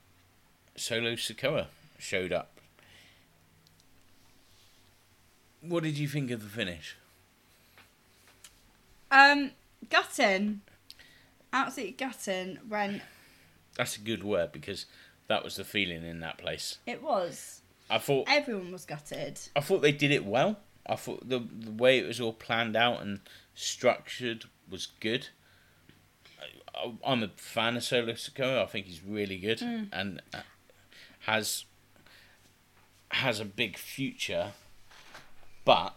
Solo 0.76 1.12
Sikoa 1.14 1.66
showed 1.98 2.32
up. 2.32 2.58
What 5.60 5.82
did 5.82 5.96
you 5.98 6.08
think 6.08 6.30
of 6.30 6.42
the 6.42 6.48
finish? 6.48 6.96
Um, 9.10 9.52
gutting. 9.88 10.60
Absolutely 11.52 11.92
gutting 11.94 12.58
when 12.68 13.00
That's 13.76 13.96
a 13.96 14.00
good 14.00 14.24
word 14.24 14.52
because 14.52 14.86
that 15.28 15.42
was 15.44 15.56
the 15.56 15.64
feeling 15.64 16.04
in 16.04 16.20
that 16.20 16.38
place. 16.38 16.78
it 16.86 17.02
was. 17.02 17.60
I 17.90 17.98
thought 17.98 18.26
Everyone 18.28 18.72
was 18.72 18.84
gutted. 18.86 19.38
I 19.54 19.60
thought 19.60 19.82
they 19.82 19.92
did 19.92 20.10
it 20.10 20.24
well. 20.24 20.58
I 20.86 20.96
thought 20.96 21.28
the 21.28 21.38
the 21.38 21.70
way 21.70 21.98
it 21.98 22.06
was 22.06 22.20
all 22.20 22.32
planned 22.32 22.76
out 22.76 23.02
and 23.02 23.20
structured 23.54 24.44
was 24.70 24.86
good. 25.00 25.28
I, 26.74 26.92
I'm 27.04 27.22
a 27.22 27.28
fan 27.36 27.76
of 27.76 27.84
Solo 27.84 28.12
Sikoa. 28.14 28.62
I 28.62 28.66
think 28.66 28.86
he's 28.86 29.02
really 29.04 29.38
good 29.38 29.60
and 29.62 30.20
uh, 30.32 30.40
has 31.20 31.64
has 33.10 33.38
a 33.40 33.44
big 33.44 33.76
future. 33.78 34.52
But 35.64 35.94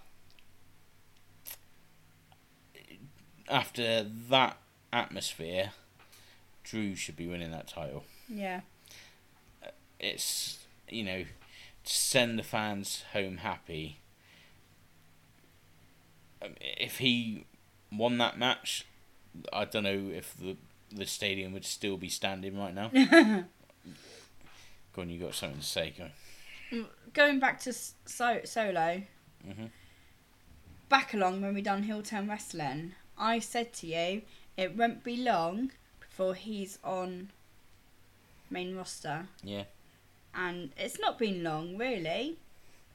after 3.50 4.04
that 4.30 4.58
atmosphere, 4.92 5.72
Drew 6.64 6.96
should 6.96 7.16
be 7.16 7.28
winning 7.28 7.52
that 7.52 7.68
title 7.68 8.04
Yeah. 8.28 8.62
It's 10.00 10.60
you 10.90 11.04
know 11.04 11.24
to 11.24 11.94
send 11.94 12.38
the 12.40 12.44
fans 12.44 13.04
home 13.14 13.38
happy. 13.38 13.98
Um, 16.42 16.56
If 16.60 17.00
he 17.00 17.46
won 17.92 18.18
that 18.20 18.38
match, 18.38 18.86
I 19.52 19.66
don't 19.66 19.84
know 19.84 20.12
if 20.14 20.36
the 20.38 20.58
the 20.92 21.06
stadium 21.06 21.52
would 21.54 21.66
still 21.66 21.98
be 21.98 22.08
standing 22.10 22.58
right 22.58 22.74
now. 22.74 22.88
go 24.94 25.02
on, 25.02 25.10
you 25.10 25.20
got 25.20 25.36
something 25.36 25.60
to 25.60 25.66
say? 25.66 25.94
Go. 26.72 26.86
Going 27.14 27.40
back 27.40 27.60
to 27.62 27.74
so- 27.74 28.42
solo. 28.46 29.02
Mhm. 29.46 29.70
Back 30.90 31.14
along 31.14 31.42
when 31.42 31.54
we 31.54 31.62
done 31.62 31.84
Hilltown 31.84 32.30
Wrestling, 32.30 32.94
I 33.18 33.40
said 33.40 33.74
to 33.74 33.88
you 33.88 34.22
it 34.56 34.76
won't 34.78 35.04
be 35.04 35.18
long 35.18 35.72
before 36.00 36.34
he's 36.36 36.80
on 36.84 37.32
main 38.50 38.74
roster, 38.76 39.28
Yeah. 39.44 39.66
And 40.38 40.72
it's 40.78 41.00
not 41.00 41.18
been 41.20 41.44
long 41.44 41.78
really. 41.78 42.38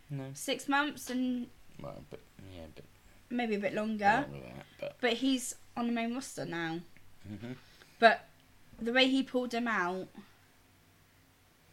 No. 0.09 0.25
Six 0.35 0.69
months 0.69 1.11
and 1.11 1.49
Well, 1.81 2.05
but 2.11 2.21
yeah, 2.55 2.67
but 2.75 2.85
maybe 3.31 3.57
a 3.57 3.59
bit 3.59 3.75
longer. 3.75 4.27
than 4.31 4.41
that, 4.43 4.67
but 4.81 4.97
But 5.01 5.13
he's 5.15 5.55
on 5.77 5.87
the 5.89 5.93
main 5.93 6.15
roster 6.15 6.45
now. 6.45 6.81
Mhm. 7.31 7.57
But 7.99 8.29
the 8.81 8.93
way 8.93 9.09
he 9.09 9.23
pulled 9.23 9.53
him 9.55 9.67
out, 9.69 10.09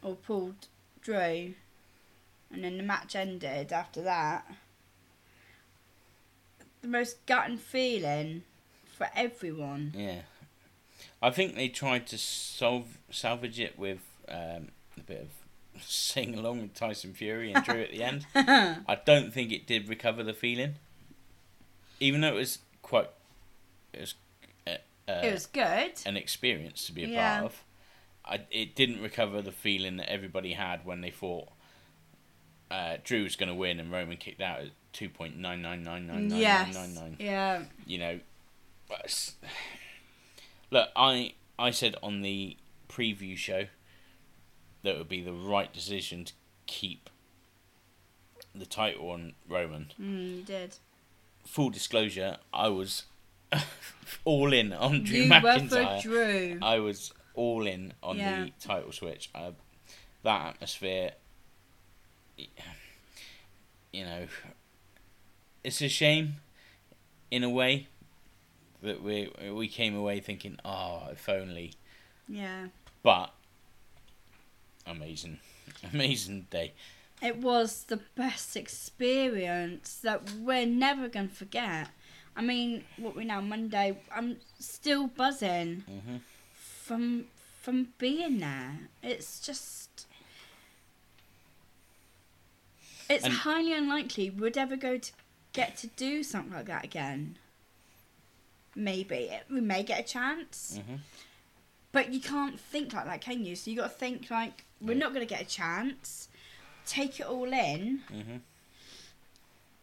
or 0.01 0.15
pulled 0.15 0.67
Drew, 1.01 1.53
and 2.51 2.63
then 2.63 2.77
the 2.77 2.83
match 2.83 3.15
ended 3.15 3.71
after 3.73 4.01
that, 4.03 4.45
the 6.81 6.87
most 6.87 7.25
gutting 7.25 7.57
feeling 7.57 8.43
for 8.97 9.09
everyone. 9.15 9.93
yeah. 9.95 10.21
I 11.21 11.29
think 11.31 11.55
they 11.55 11.67
tried 11.67 12.07
to 12.07 12.17
solve 12.17 12.97
salvage 13.11 13.59
it 13.59 13.77
with 13.77 13.99
um, 14.29 14.69
a 14.97 15.01
bit 15.05 15.21
of 15.21 15.27
sing 15.81 16.35
along 16.37 16.61
with 16.61 16.73
Tyson 16.73 17.13
Fury 17.13 17.51
and 17.51 17.63
Drew 17.65 17.81
at 17.81 17.91
the 17.91 18.03
end. 18.03 18.25
I 18.35 18.97
don't 19.05 19.33
think 19.33 19.51
it 19.51 19.65
did 19.67 19.87
recover 19.89 20.23
the 20.23 20.33
feeling, 20.33 20.75
even 21.99 22.21
though 22.21 22.29
it 22.29 22.35
was 22.35 22.59
quite, 22.81 23.09
it 23.93 23.99
was, 24.01 24.15
uh, 24.67 24.71
uh, 25.07 25.21
it 25.23 25.31
was 25.33 25.45
good. 25.45 25.93
an 26.05 26.17
experience 26.17 26.85
to 26.87 26.91
be 26.91 27.03
a 27.03 27.07
Yeah. 27.07 27.33
part 27.39 27.45
of. 27.45 27.63
I, 28.25 28.41
it 28.51 28.75
didn't 28.75 29.01
recover 29.01 29.41
the 29.41 29.51
feeling 29.51 29.97
that 29.97 30.09
everybody 30.11 30.53
had 30.53 30.85
when 30.85 31.01
they 31.01 31.09
thought 31.09 31.47
uh, 32.69 32.97
Drew 33.03 33.23
was 33.23 33.35
going 33.35 33.49
to 33.49 33.55
win 33.55 33.79
and 33.79 33.91
Roman 33.91 34.17
kicked 34.17 34.41
out 34.41 34.59
at 34.61 34.67
two 34.93 35.09
point 35.09 35.35
nine 35.37 35.61
nine 35.63 35.83
nine 35.83 36.05
nine 36.05 36.27
nine 36.27 36.39
Yes. 36.39 36.73
nine 36.75 36.93
nine. 36.93 37.15
Yeah. 37.19 37.63
You 37.87 37.97
know, 37.97 38.19
look, 40.71 40.89
I 40.95 41.33
I 41.57 41.71
said 41.71 41.95
on 42.03 42.21
the 42.21 42.57
preview 42.87 43.35
show 43.37 43.65
that 44.83 44.97
would 44.97 45.09
be 45.09 45.21
the 45.21 45.33
right 45.33 45.71
decision 45.73 46.25
to 46.25 46.33
keep 46.67 47.09
the 48.55 48.65
title 48.65 49.09
on 49.11 49.33
Roman. 49.47 49.91
Mm, 50.01 50.37
you 50.37 50.43
did. 50.43 50.75
Full 51.45 51.69
disclosure, 51.69 52.37
I 52.53 52.67
was 52.69 53.03
all 54.25 54.53
in 54.53 54.73
on 54.73 55.03
Drew 55.03 55.19
you 55.21 55.29
were 55.29 55.35
McIntyre. 55.35 55.97
for 56.01 56.07
Drew. 56.07 56.59
I 56.61 56.79
was 56.79 57.11
all 57.33 57.65
in 57.67 57.93
on 58.03 58.17
Yeah. 58.17 58.45
the 58.45 58.51
title 58.59 58.91
switch. 58.91 59.29
Uh, 59.33 59.51
that 60.23 60.47
atmosphere, 60.55 61.11
you 62.37 64.03
know, 64.05 64.27
it's 65.63 65.81
a 65.81 65.89
shame, 65.89 66.35
in 67.31 67.43
a 67.43 67.49
way, 67.49 67.87
that 68.81 69.01
we 69.01 69.31
we 69.51 69.67
came 69.67 69.95
away 69.95 70.19
thinking, 70.19 70.57
oh, 70.63 71.07
if 71.11 71.27
only. 71.27 71.73
Yeah. 72.27 72.67
But 73.03 73.33
amazing, 74.89 75.39
amazing 75.93 76.47
day. 76.49 76.73
It 77.21 77.37
was 77.37 77.83
the 77.83 77.97
best 78.15 78.55
experience 78.55 79.99
that 80.03 80.21
we're 80.39 80.65
never 80.65 81.07
to 81.09 81.27
forget. 81.27 81.89
I 82.35 82.41
mean, 82.41 82.85
what 82.97 83.15
we 83.15 83.25
now 83.25 83.41
Monday, 83.41 83.99
I'm 84.15 84.37
still 84.59 85.07
buzzing 85.07 85.83
hmm 85.87 86.17
from 86.53 87.25
from 87.61 87.89
being 87.99 88.39
there. 88.39 88.79
It's 89.03 89.39
just 89.39 90.07
it's 93.09 93.25
And- 93.25 93.33
highly 93.33 93.73
unlikely 93.73 94.29
we'd 94.29 94.57
ever 94.57 94.75
go 94.77 94.97
to 94.97 95.11
get 95.53 95.77
to 95.77 95.87
do 95.87 96.23
something 96.23 96.53
like 96.53 96.65
that 96.67 96.83
again. 96.85 97.37
Maybe 98.75 99.31
we 99.51 99.61
may 99.61 99.83
get 99.83 99.99
a 99.99 100.03
chance, 100.03 100.79
hmm 100.87 100.95
but 101.91 102.13
you 102.13 102.19
can't 102.21 102.59
think 102.59 102.93
like 102.93 103.05
that, 103.05 103.21
can 103.21 103.45
you? 103.45 103.55
So 103.55 103.71
you 103.71 103.77
got 103.77 103.83
to 103.83 103.89
think 103.89 104.29
like 104.29 104.65
we're 104.81 104.93
Yeah. 104.93 104.99
not 104.99 105.13
going 105.13 105.25
to 105.27 105.33
get 105.33 105.41
a 105.41 105.45
chance. 105.45 106.27
Take 106.85 107.19
it 107.19 107.25
all 107.27 107.51
in, 107.53 107.99
hmm 108.09 108.37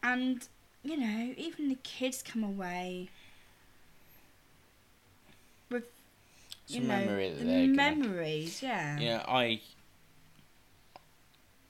and 0.03 0.47
you 0.85 0.97
know, 0.97 1.35
even 1.37 1.69
the 1.69 1.75
kids 1.83 2.23
come 2.23 2.45
away 2.45 3.09
with 5.71 5.85
you 6.69 6.81
a 6.81 6.85
know 6.85 6.89
memory 6.89 7.31
the 7.31 7.45
they're 7.45 7.67
gonna- 7.67 7.75
memories. 7.77 8.63
Yeah. 8.63 8.99
Yeah, 8.99 9.25
I 9.27 9.61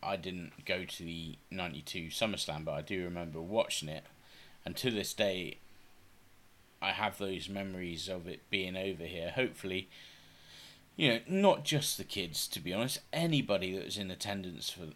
I 0.03 0.17
didn't 0.17 0.65
go 0.65 0.85
to 0.85 1.03
the 1.03 1.37
'92 1.51 2.09
SummerSlam, 2.09 2.65
but 2.65 2.73
I 2.73 2.83
do 2.83 3.03
remember 3.05 3.41
watching 3.41 3.89
it, 3.89 4.05
and 4.65 4.77
to 4.77 4.91
this 4.91 5.13
day, 5.15 5.59
I 6.81 6.93
have 6.93 7.19
those 7.19 7.49
memories 7.49 8.09
of 8.09 8.27
it 8.29 8.49
being 8.51 8.77
over 8.77 9.05
here. 9.05 9.31
Hopefully, 9.31 9.89
you 10.97 11.09
know, 11.13 11.21
not 11.29 11.65
just 11.65 11.99
the 11.99 12.05
kids. 12.05 12.47
To 12.49 12.61
be 12.61 12.73
honest, 12.73 13.01
anybody 13.13 13.75
that 13.77 13.85
was 13.85 13.99
in 13.99 14.11
attendance 14.11 14.71
for 14.71 14.89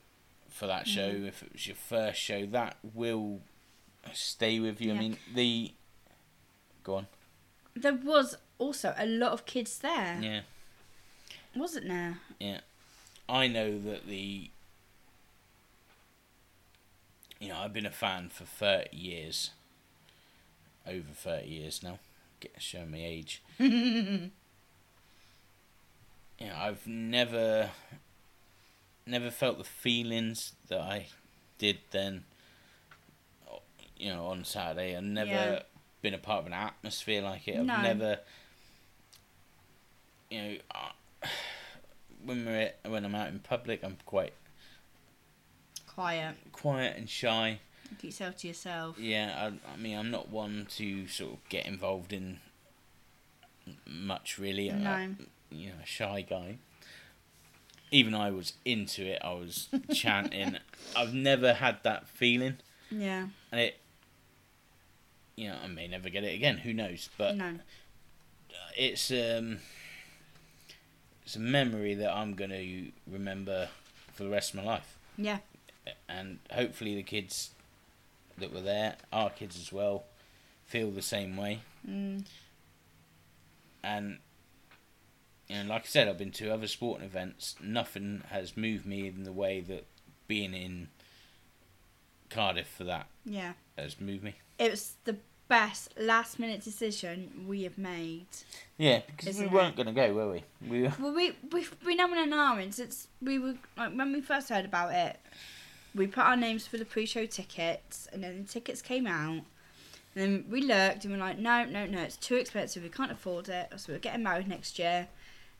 for 0.48 0.66
that 0.66 0.86
show, 0.88 1.12
Mhm. 1.12 1.28
if 1.28 1.42
it 1.42 1.52
was 1.52 1.66
your 1.66 1.76
first 1.76 2.20
show, 2.20 2.44
that 2.46 2.76
will 2.94 3.40
stay 4.12 4.58
with 4.60 4.80
you. 4.80 4.92
I 4.92 4.98
mean, 4.98 5.16
the 5.34 5.72
go 6.82 6.96
on, 6.96 7.06
There 7.74 7.94
was 7.94 8.36
also 8.58 8.94
a 8.98 9.06
lot 9.06 9.32
of 9.32 9.46
kids 9.46 9.78
there, 9.78 10.18
yeah. 10.20 10.40
wasn't 11.54 11.88
there? 11.88 12.18
Yeah. 12.38 12.60
I 13.28 13.46
know 13.46 13.78
that 13.80 14.06
the 14.06 14.50
you 17.38 17.48
know 17.48 17.58
I've 17.58 17.72
been 17.72 17.86
a 17.86 17.90
fan 17.90 18.28
for 18.28 18.44
thirty 18.44 18.96
years, 18.96 19.50
over 20.86 21.12
thirty 21.14 21.48
years 21.48 21.82
now. 21.82 21.98
Get 22.40 22.60
showing 22.60 22.90
my 22.90 22.98
age. 23.04 23.42
You 26.40 26.46
know 26.48 26.54
I've 26.56 26.86
never, 26.86 27.70
never 29.06 29.30
felt 29.30 29.58
the 29.58 29.64
feelings 29.64 30.52
that 30.68 30.80
I 30.80 31.06
did 31.58 31.78
then. 31.90 32.24
You 33.96 34.14
know 34.14 34.26
on 34.28 34.44
Saturday, 34.44 34.96
I've 34.96 35.02
never 35.02 35.30
Yeah. 35.30 35.62
been 36.00 36.14
a 36.14 36.18
part 36.18 36.40
of 36.40 36.46
an 36.46 36.54
atmosphere 36.54 37.20
like 37.22 37.46
it. 37.46 37.58
I've 37.58 37.66
No. 37.66 37.82
never. 37.82 38.20
You 40.30 40.42
know, 40.42 40.58
when 42.24 42.46
we're 42.46 42.72
when 42.86 43.04
I'm 43.04 43.14
out 43.14 43.28
in 43.28 43.40
public, 43.40 43.82
I'm 43.84 43.98
quite 44.06 44.32
Quiet. 45.86 46.36
quiet 46.52 46.96
and 46.96 47.10
shy. 47.10 47.58
Keep 47.98 48.04
yourself 48.04 48.36
to 48.38 48.48
yourself. 48.48 48.98
Yeah, 48.98 49.50
I, 49.68 49.72
I 49.72 49.76
mean, 49.76 49.98
I'm 49.98 50.10
not 50.12 50.30
one 50.30 50.66
to 50.76 51.06
sort 51.08 51.32
of 51.34 51.48
get 51.50 51.66
involved 51.66 52.12
in 52.14 52.38
much 53.86 54.38
really. 54.38 54.70
I- 54.70 54.76
No. 54.76 55.14
You 55.50 55.68
know, 55.70 55.74
shy 55.84 56.22
guy. 56.28 56.58
Even 57.92 58.14
I 58.14 58.30
was 58.30 58.52
into 58.64 59.04
it. 59.04 59.20
I 59.22 59.32
was 59.32 59.68
chanting. 59.92 60.56
I've 60.96 61.12
never 61.14 61.54
had 61.54 61.78
that 61.82 62.06
feeling, 62.08 62.58
Yeah. 62.90 63.26
and 63.50 63.60
it. 63.60 63.76
You 65.36 65.48
know, 65.48 65.56
I 65.64 65.68
may 65.68 65.88
never 65.88 66.08
get 66.10 66.22
it 66.22 66.34
again. 66.34 66.58
Who 66.58 66.72
knows? 66.74 67.08
But 67.18 67.36
no. 67.36 67.54
it's 68.76 69.10
um. 69.10 69.58
It's 71.24 71.36
a 71.36 71.40
memory 71.40 71.94
that 71.94 72.12
I'm 72.12 72.34
going 72.34 72.50
to 72.50 72.90
remember 73.08 73.68
for 74.14 74.24
the 74.24 74.30
rest 74.30 74.50
of 74.52 74.56
my 74.56 74.64
life. 74.64 74.96
Yeah. 75.16 75.38
and 76.08 76.38
hopefully 76.52 76.94
the 76.96 77.02
kids 77.04 77.50
that 78.38 78.52
were 78.52 78.60
there, 78.60 78.96
our 79.12 79.30
kids 79.30 79.56
as 79.58 79.72
well, 79.72 80.04
feel 80.66 80.90
the 80.90 81.02
same 81.02 81.36
way. 81.36 81.60
Mm. 81.88 82.24
And 83.84 84.18
you 85.50 85.62
know, 85.64 85.68
like 85.68 85.82
I 85.82 85.86
said, 85.86 86.08
I've 86.08 86.18
been 86.18 86.30
to 86.32 86.52
other 86.52 86.66
sporting 86.68 87.04
events. 87.06 87.56
Nothing 87.62 88.22
has 88.30 88.56
moved 88.56 88.86
me 88.86 89.08
in 89.08 89.24
the 89.24 89.32
way 89.32 89.60
that 89.60 89.86
being 90.28 90.54
in 90.54 90.88
Cardiff 92.28 92.68
for 92.68 92.84
that 92.84 93.06
Yeah. 93.24 93.54
has 93.76 94.00
moved 94.00 94.22
me. 94.22 94.34
It 94.58 94.70
was 94.70 94.94
the 95.04 95.16
best 95.48 95.92
last 95.98 96.38
minute 96.38 96.62
decision 96.62 97.44
we 97.48 97.64
have 97.64 97.76
made. 97.76 98.26
Yeah, 98.78 99.00
because 99.16 99.38
we 99.38 99.46
weren't 99.48 99.74
going 99.74 99.86
to 99.88 99.92
go, 99.92 100.12
were 100.14 100.30
we? 100.30 100.44
We 100.66 100.82
were. 100.82 100.92
Well, 101.00 101.12
we 101.14 101.32
we've 101.50 101.74
been 101.84 101.98
having 101.98 102.18
an 102.18 102.32
arm 102.32 102.70
since 102.70 103.08
we 103.20 103.38
were 103.38 103.56
like 103.76 103.92
when 103.94 104.12
we 104.12 104.20
first 104.20 104.48
heard 104.48 104.64
about 104.64 104.92
it. 104.94 105.18
We 105.92 106.06
put 106.06 106.24
our 106.24 106.36
names 106.36 106.68
for 106.68 106.76
the 106.78 106.84
pre-show 106.84 107.26
tickets, 107.26 108.06
and 108.12 108.22
then 108.22 108.42
the 108.44 108.48
tickets 108.48 108.80
came 108.80 109.08
out. 109.08 109.42
And 110.14 110.22
then 110.24 110.44
we 110.48 110.60
looked, 110.62 111.04
and 111.04 111.12
we're 111.12 111.18
like, 111.20 111.38
no, 111.38 111.64
no, 111.64 111.84
no, 111.86 112.00
it's 112.02 112.16
too 112.16 112.36
expensive. 112.36 112.82
We 112.84 112.88
can't 112.88 113.10
afford 113.10 113.48
it. 113.48 113.72
So 113.76 113.92
we're 113.92 113.98
getting 113.98 114.22
married 114.22 114.46
next 114.46 114.78
year. 114.78 115.08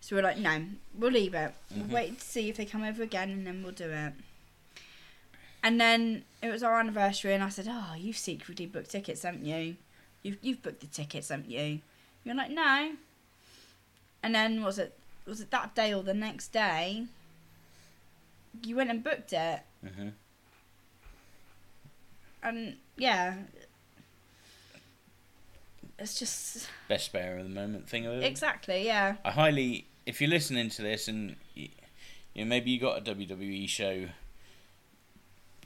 So 0.00 0.16
we're 0.16 0.22
like, 0.22 0.38
no, 0.38 0.62
we'll 0.98 1.12
leave 1.12 1.34
it. 1.34 1.52
We'll 1.74 1.94
wait 1.94 2.18
to 2.18 2.24
see 2.24 2.48
if 2.48 2.56
they 2.56 2.64
come 2.64 2.82
over 2.82 3.02
again, 3.02 3.30
and 3.30 3.46
then 3.46 3.62
we'll 3.62 3.72
do 3.72 3.90
it. 3.90 4.12
And 5.62 5.80
then 5.80 6.24
it 6.42 6.48
was 6.48 6.62
our 6.62 6.80
anniversary, 6.80 7.34
and 7.34 7.44
I 7.44 7.50
said, 7.50 7.66
oh, 7.68 7.94
you've 7.96 8.16
secretly 8.16 8.66
booked 8.66 8.90
tickets, 8.90 9.22
haven't 9.22 9.44
you? 9.44 9.76
You've 10.22 10.38
you've 10.42 10.62
booked 10.62 10.80
the 10.80 10.86
tickets, 10.86 11.28
haven't 11.28 11.50
you? 11.50 11.80
You're 12.24 12.34
like, 12.34 12.50
no. 12.50 12.92
And 14.22 14.34
then 14.34 14.62
was 14.62 14.78
it 14.78 14.98
was 15.26 15.40
it 15.40 15.50
that 15.50 15.74
day 15.74 15.92
or 15.94 16.02
the 16.02 16.14
next 16.14 16.48
day? 16.48 17.06
You 18.64 18.76
went 18.76 18.90
and 18.90 19.04
booked 19.04 19.32
it, 19.32 19.60
hmm 19.86 20.08
and 22.42 22.76
yeah, 22.96 23.34
it's 25.98 26.18
just 26.18 26.68
Best 26.88 27.06
spare 27.06 27.38
of 27.38 27.44
the 27.44 27.50
moment 27.50 27.88
thing 27.88 28.06
exactly 28.06 28.84
yeah. 28.86 29.16
I 29.24 29.30
highly, 29.30 29.86
if 30.06 30.20
you're 30.20 30.30
listening 30.30 30.68
to 30.70 30.82
this 30.82 31.08
and 31.08 31.36
you, 31.54 31.68
know, 32.36 32.44
maybe 32.44 32.70
you 32.70 32.80
got 32.80 32.98
a 32.98 33.14
WWE 33.14 33.68
show 33.68 34.06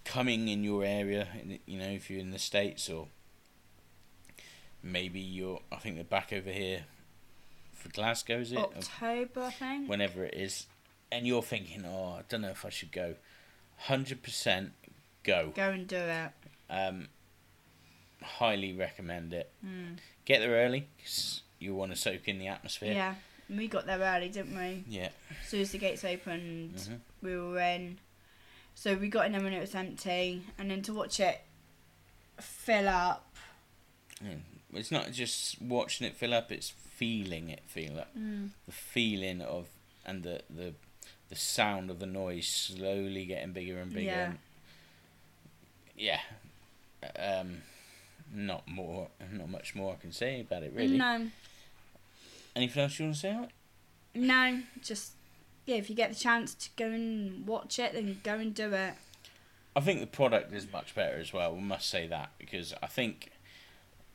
coming 0.05 0.49
in 0.49 0.63
your 0.65 0.85
area, 0.85 1.29
you 1.67 1.79
know, 1.79 1.89
if 1.89 2.11
you're 2.11 2.21
in 2.21 2.31
the 2.31 2.39
states 2.39 2.89
or 2.89 3.09
maybe 4.83 5.21
you're, 5.21 5.61
I 5.73 5.77
think 5.77 5.97
they're 5.97 6.05
back 6.05 6.33
over 6.33 6.51
here 6.51 6.85
for 7.73 7.89
Glasgow, 7.89 8.39
is 8.39 8.53
it? 8.53 8.59
October, 8.59 9.43
I 9.43 9.51
think. 9.51 9.89
Whenever 9.89 10.25
it 10.25 10.35
is, 10.35 10.67
and 11.11 11.27
you're 11.27 11.43
thinking, 11.43 11.85
oh, 11.87 12.17
I 12.19 12.23
don't 12.29 12.43
know 12.43 12.51
if 12.51 12.65
I 12.65 12.71
should 12.71 12.93
go. 12.93 13.15
Hundred 13.77 14.23
percent, 14.23 14.73
go. 15.23 15.53
Go 15.55 15.71
and 15.71 15.87
do 15.87 15.97
it. 15.97 16.31
Um, 16.71 17.09
highly 18.23 18.73
recommend 18.73 19.33
it. 19.33 19.51
Mm. 19.65 19.99
Get 20.25 20.41
there 20.41 20.53
early 20.53 20.89
because 20.97 21.43
you 21.59 21.75
want 21.75 21.93
to 21.93 21.97
soak 21.97 22.29
in 22.29 22.39
the 22.39 22.49
atmosphere. 22.49 22.93
Yeah. 22.93 23.15
We 23.51 23.69
got 23.69 23.87
there 23.87 23.99
early, 23.99 24.29
didn't 24.29 24.57
we? 24.57 24.85
Yeah. 24.89 25.11
As 25.43 25.49
soon 25.49 25.61
as 25.61 25.73
the 25.73 25.79
gates 25.79 26.05
opened, 26.05 26.75
Mhm. 26.77 27.01
we 27.23 27.37
were 27.37 27.61
in. 27.61 27.99
So 28.75 28.95
we 28.97 29.09
got 29.09 29.27
in 29.27 29.33
there 29.33 29.43
when 29.43 29.53
it 29.53 29.61
was 29.61 29.75
empty, 29.75 30.43
and 30.59 30.71
then 30.71 30.83
to 30.83 30.95
watch 30.95 31.21
it 31.21 31.41
fill 32.41 32.89
up. 32.89 33.35
Yeah. 34.23 34.37
It's 34.73 34.91
not 34.91 35.13
just 35.13 35.61
watching 35.63 36.07
it 36.07 36.17
fill 36.17 36.35
up; 36.35 36.51
it's 36.51 36.71
feeling 36.71 37.49
it 37.51 37.63
fill 37.67 38.01
up. 38.01 38.17
Mm. 38.17 38.51
The 38.67 38.73
feeling 38.73 39.41
of 39.43 39.69
and 40.05 40.23
the 40.25 40.43
the 40.51 40.75
the 41.29 41.37
sound 41.37 41.91
of 41.91 41.99
the 42.01 42.07
noise 42.07 42.47
slowly 42.49 43.25
getting 43.27 43.53
bigger 43.53 43.79
and 43.79 43.93
bigger. 43.93 44.11
Yeah. 44.11 44.25
And 44.27 44.39
yeah. 45.97 46.21
Um, 47.17 47.63
not 48.33 48.67
more, 48.67 49.09
not 49.31 49.49
much 49.51 49.75
more 49.75 49.93
I 49.93 49.97
can 49.97 50.11
say 50.13 50.41
about 50.41 50.63
it 50.63 50.73
really. 50.75 50.97
No, 50.97 51.31
Anything 52.57 52.83
else 52.83 52.99
you 52.99 53.07
want 53.07 53.17
to 53.17 53.21
say? 53.21 53.49
No, 54.15 54.61
just 54.83 55.13
yeah. 55.67 55.77
If 55.77 55.89
you 55.91 55.97
get 55.97 56.11
the 56.13 56.19
chance 56.19 56.55
to 56.55 56.71
go 56.77 56.87
and 56.87 57.47
watch 57.47 57.79
it, 57.79 57.93
then 57.95 58.21
go 58.23 58.35
and 58.35 58.55
do 58.55 58.73
it. 58.73 58.95
I 59.77 59.81
think 59.81 60.01
the 60.01 60.07
product 60.07 60.53
is 60.55 60.71
much 60.73 60.95
better 60.95 61.17
as 61.19 61.33
well. 61.33 61.55
We 61.55 61.61
must 61.63 61.89
say 61.91 62.07
that 62.07 62.31
because 62.39 62.73
I 62.81 62.87
think, 62.87 63.31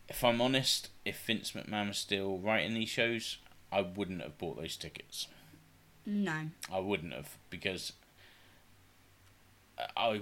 if 0.07 0.23
I'm 0.23 0.39
honest, 0.39 0.89
if 1.03 1.19
Vince 1.25 1.51
McMahon 1.51 1.89
was 1.89 1.97
still 1.97 2.37
writing 2.37 2.73
these 2.75 2.87
shows, 2.87 3.39
I 3.71 3.81
wouldn't 3.81 4.21
have 4.21 4.37
bought 4.37 4.55
those 4.57 4.77
tickets. 4.77 5.27
No. 6.05 6.43
I 6.71 6.79
wouldn't 6.79 7.11
have 7.13 7.35
because 7.49 7.91
I 9.97 10.21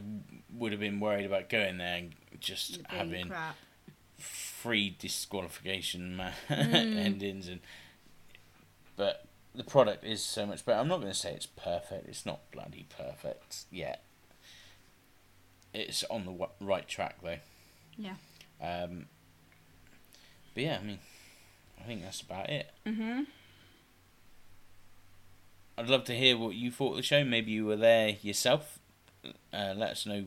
would 0.56 0.72
have 0.72 0.82
been 0.82 1.00
worried 1.00 1.26
about 1.26 1.50
going 1.50 1.78
there 1.78 1.96
and 1.98 2.14
just 2.40 2.80
having 2.90 3.28
crap. 3.30 3.56
free 4.18 4.96
disqualification 5.00 6.20
Mm. 6.50 6.98
endings 6.98 7.48
and 7.48 7.60
but 8.98 9.26
the 9.56 9.64
product 9.64 10.04
is 10.04 10.22
so 10.22 10.46
much 10.46 10.66
better. 10.66 10.80
I'm 10.80 10.88
not 10.90 10.98
going 11.00 11.12
to 11.14 11.18
say 11.18 11.32
it's 11.34 11.46
perfect. 11.46 12.08
It's 12.10 12.26
not 12.26 12.52
bloody 12.52 12.86
perfect 12.96 13.64
yet. 13.72 14.04
It's 15.74 16.04
on 16.06 16.26
the 16.26 16.32
w- 16.32 16.52
right 16.60 16.88
track 16.88 17.18
though. 17.24 17.38
Yeah. 17.98 18.16
Um, 18.62 19.06
but 20.54 20.64
yeah, 20.64 20.80
I 20.82 20.84
mean, 20.86 21.00
I 21.80 21.84
think 21.84 22.02
that's 22.04 22.22
about 22.22 22.50
it. 22.50 22.70
Mhm. 22.86 23.28
I'd 25.78 25.90
love 25.90 26.06
to 26.06 26.16
hear 26.16 26.38
what 26.38 26.56
you 26.56 26.72
thought 26.72 26.92
of 26.92 26.98
the 26.98 27.04
show. 27.04 27.24
Maybe 27.24 27.52
you 27.52 27.66
were 27.66 27.76
there 27.76 28.18
yourself. 28.22 28.80
Uh, 29.54 29.74
let 29.78 29.92
us 29.92 30.06
know 30.08 30.26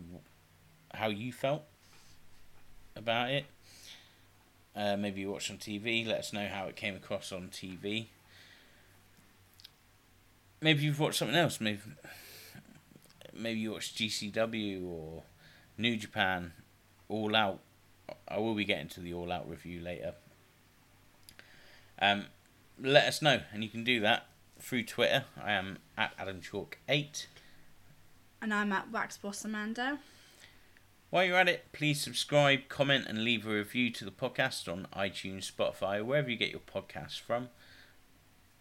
how 0.95 1.09
you 1.09 1.33
felt 1.33 1.62
about 2.95 3.31
it. 3.31 3.47
Uh, 4.77 4.97
maybe 4.97 5.23
you 5.23 5.31
watched 5.33 5.51
on 5.51 5.59
TV. 5.59 6.07
Let 6.07 6.18
us 6.18 6.33
know 6.33 6.47
how 6.47 6.66
it 6.66 6.77
came 6.77 6.95
across 6.95 7.33
on 7.33 7.49
TV. 7.49 8.07
Maybe 10.61 10.82
you've 10.84 11.00
watched 11.00 11.18
something 11.18 11.36
else. 11.36 11.61
Maybe 11.61 11.80
maybe 13.32 13.61
you 13.61 13.72
watched 13.72 13.96
GCW 13.96 14.86
or 14.86 15.22
New 15.78 15.96
Japan, 15.96 16.52
All 17.08 17.34
Out. 17.34 17.61
I 18.28 18.38
will 18.38 18.54
be 18.54 18.64
getting 18.64 18.88
to 18.88 19.00
the 19.00 19.14
All 19.14 19.32
Out 19.32 19.48
review 19.48 19.80
later. 19.80 20.14
Um, 22.00 22.26
let 22.78 23.06
us 23.06 23.20
know, 23.22 23.40
and 23.52 23.62
you 23.62 23.68
can 23.68 23.84
do 23.84 24.00
that 24.00 24.26
through 24.58 24.84
Twitter. 24.84 25.24
I 25.42 25.52
am 25.52 25.78
at 25.96 26.12
Adam 26.18 26.40
Chalk 26.40 26.78
Eight, 26.88 27.26
And 28.40 28.52
I'm 28.54 28.72
at 28.72 28.90
Wax 28.90 29.18
Boss 29.18 29.44
Amanda. 29.44 29.98
While 31.11 31.24
you're 31.24 31.36
at 31.36 31.48
it, 31.48 31.66
please 31.72 32.00
subscribe, 32.00 32.68
comment, 32.68 33.06
and 33.08 33.24
leave 33.24 33.46
a 33.46 33.50
review 33.50 33.90
to 33.90 34.04
the 34.04 34.11
podcast 34.12 34.70
on 34.72 34.86
iTunes, 34.96 35.50
Spotify, 35.50 36.04
wherever 36.04 36.30
you 36.30 36.36
get 36.36 36.50
your 36.50 36.61
podcasts 36.61 37.20
from. 37.20 37.48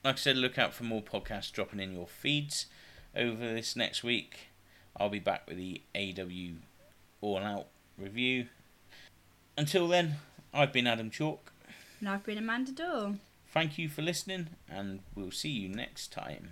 Like 0.03 0.15
I 0.15 0.17
said, 0.17 0.37
look 0.37 0.57
out 0.57 0.73
for 0.73 0.85
more 0.85 1.01
podcasts 1.01 1.51
dropping 1.51 1.79
in 1.79 1.93
your 1.93 2.07
feeds 2.07 2.67
over 3.15 3.53
this 3.53 3.75
next 3.75 4.03
week. 4.03 4.47
I'll 4.95 5.09
be 5.09 5.19
back 5.19 5.47
with 5.47 5.57
the 5.57 5.81
AEW 5.93 6.55
All 7.21 7.39
Out 7.39 7.67
review. 7.97 8.47
Until 9.57 9.87
then, 9.87 10.15
I've 10.53 10.71
been 10.71 10.87
Adam 10.87 11.09
Chalk. 11.09 11.51
And 11.99 12.07
I've 12.07 12.23
been 12.23 12.37
Amanda 12.37 12.71
Dawe. 12.71 13.13
Thank 13.51 13.77
you 13.77 13.89
for 13.89 14.01
listening, 14.01 14.47
and 14.69 15.01
we'll 15.15 15.31
see 15.31 15.49
you 15.49 15.67
next 15.67 16.11
time. 16.13 16.51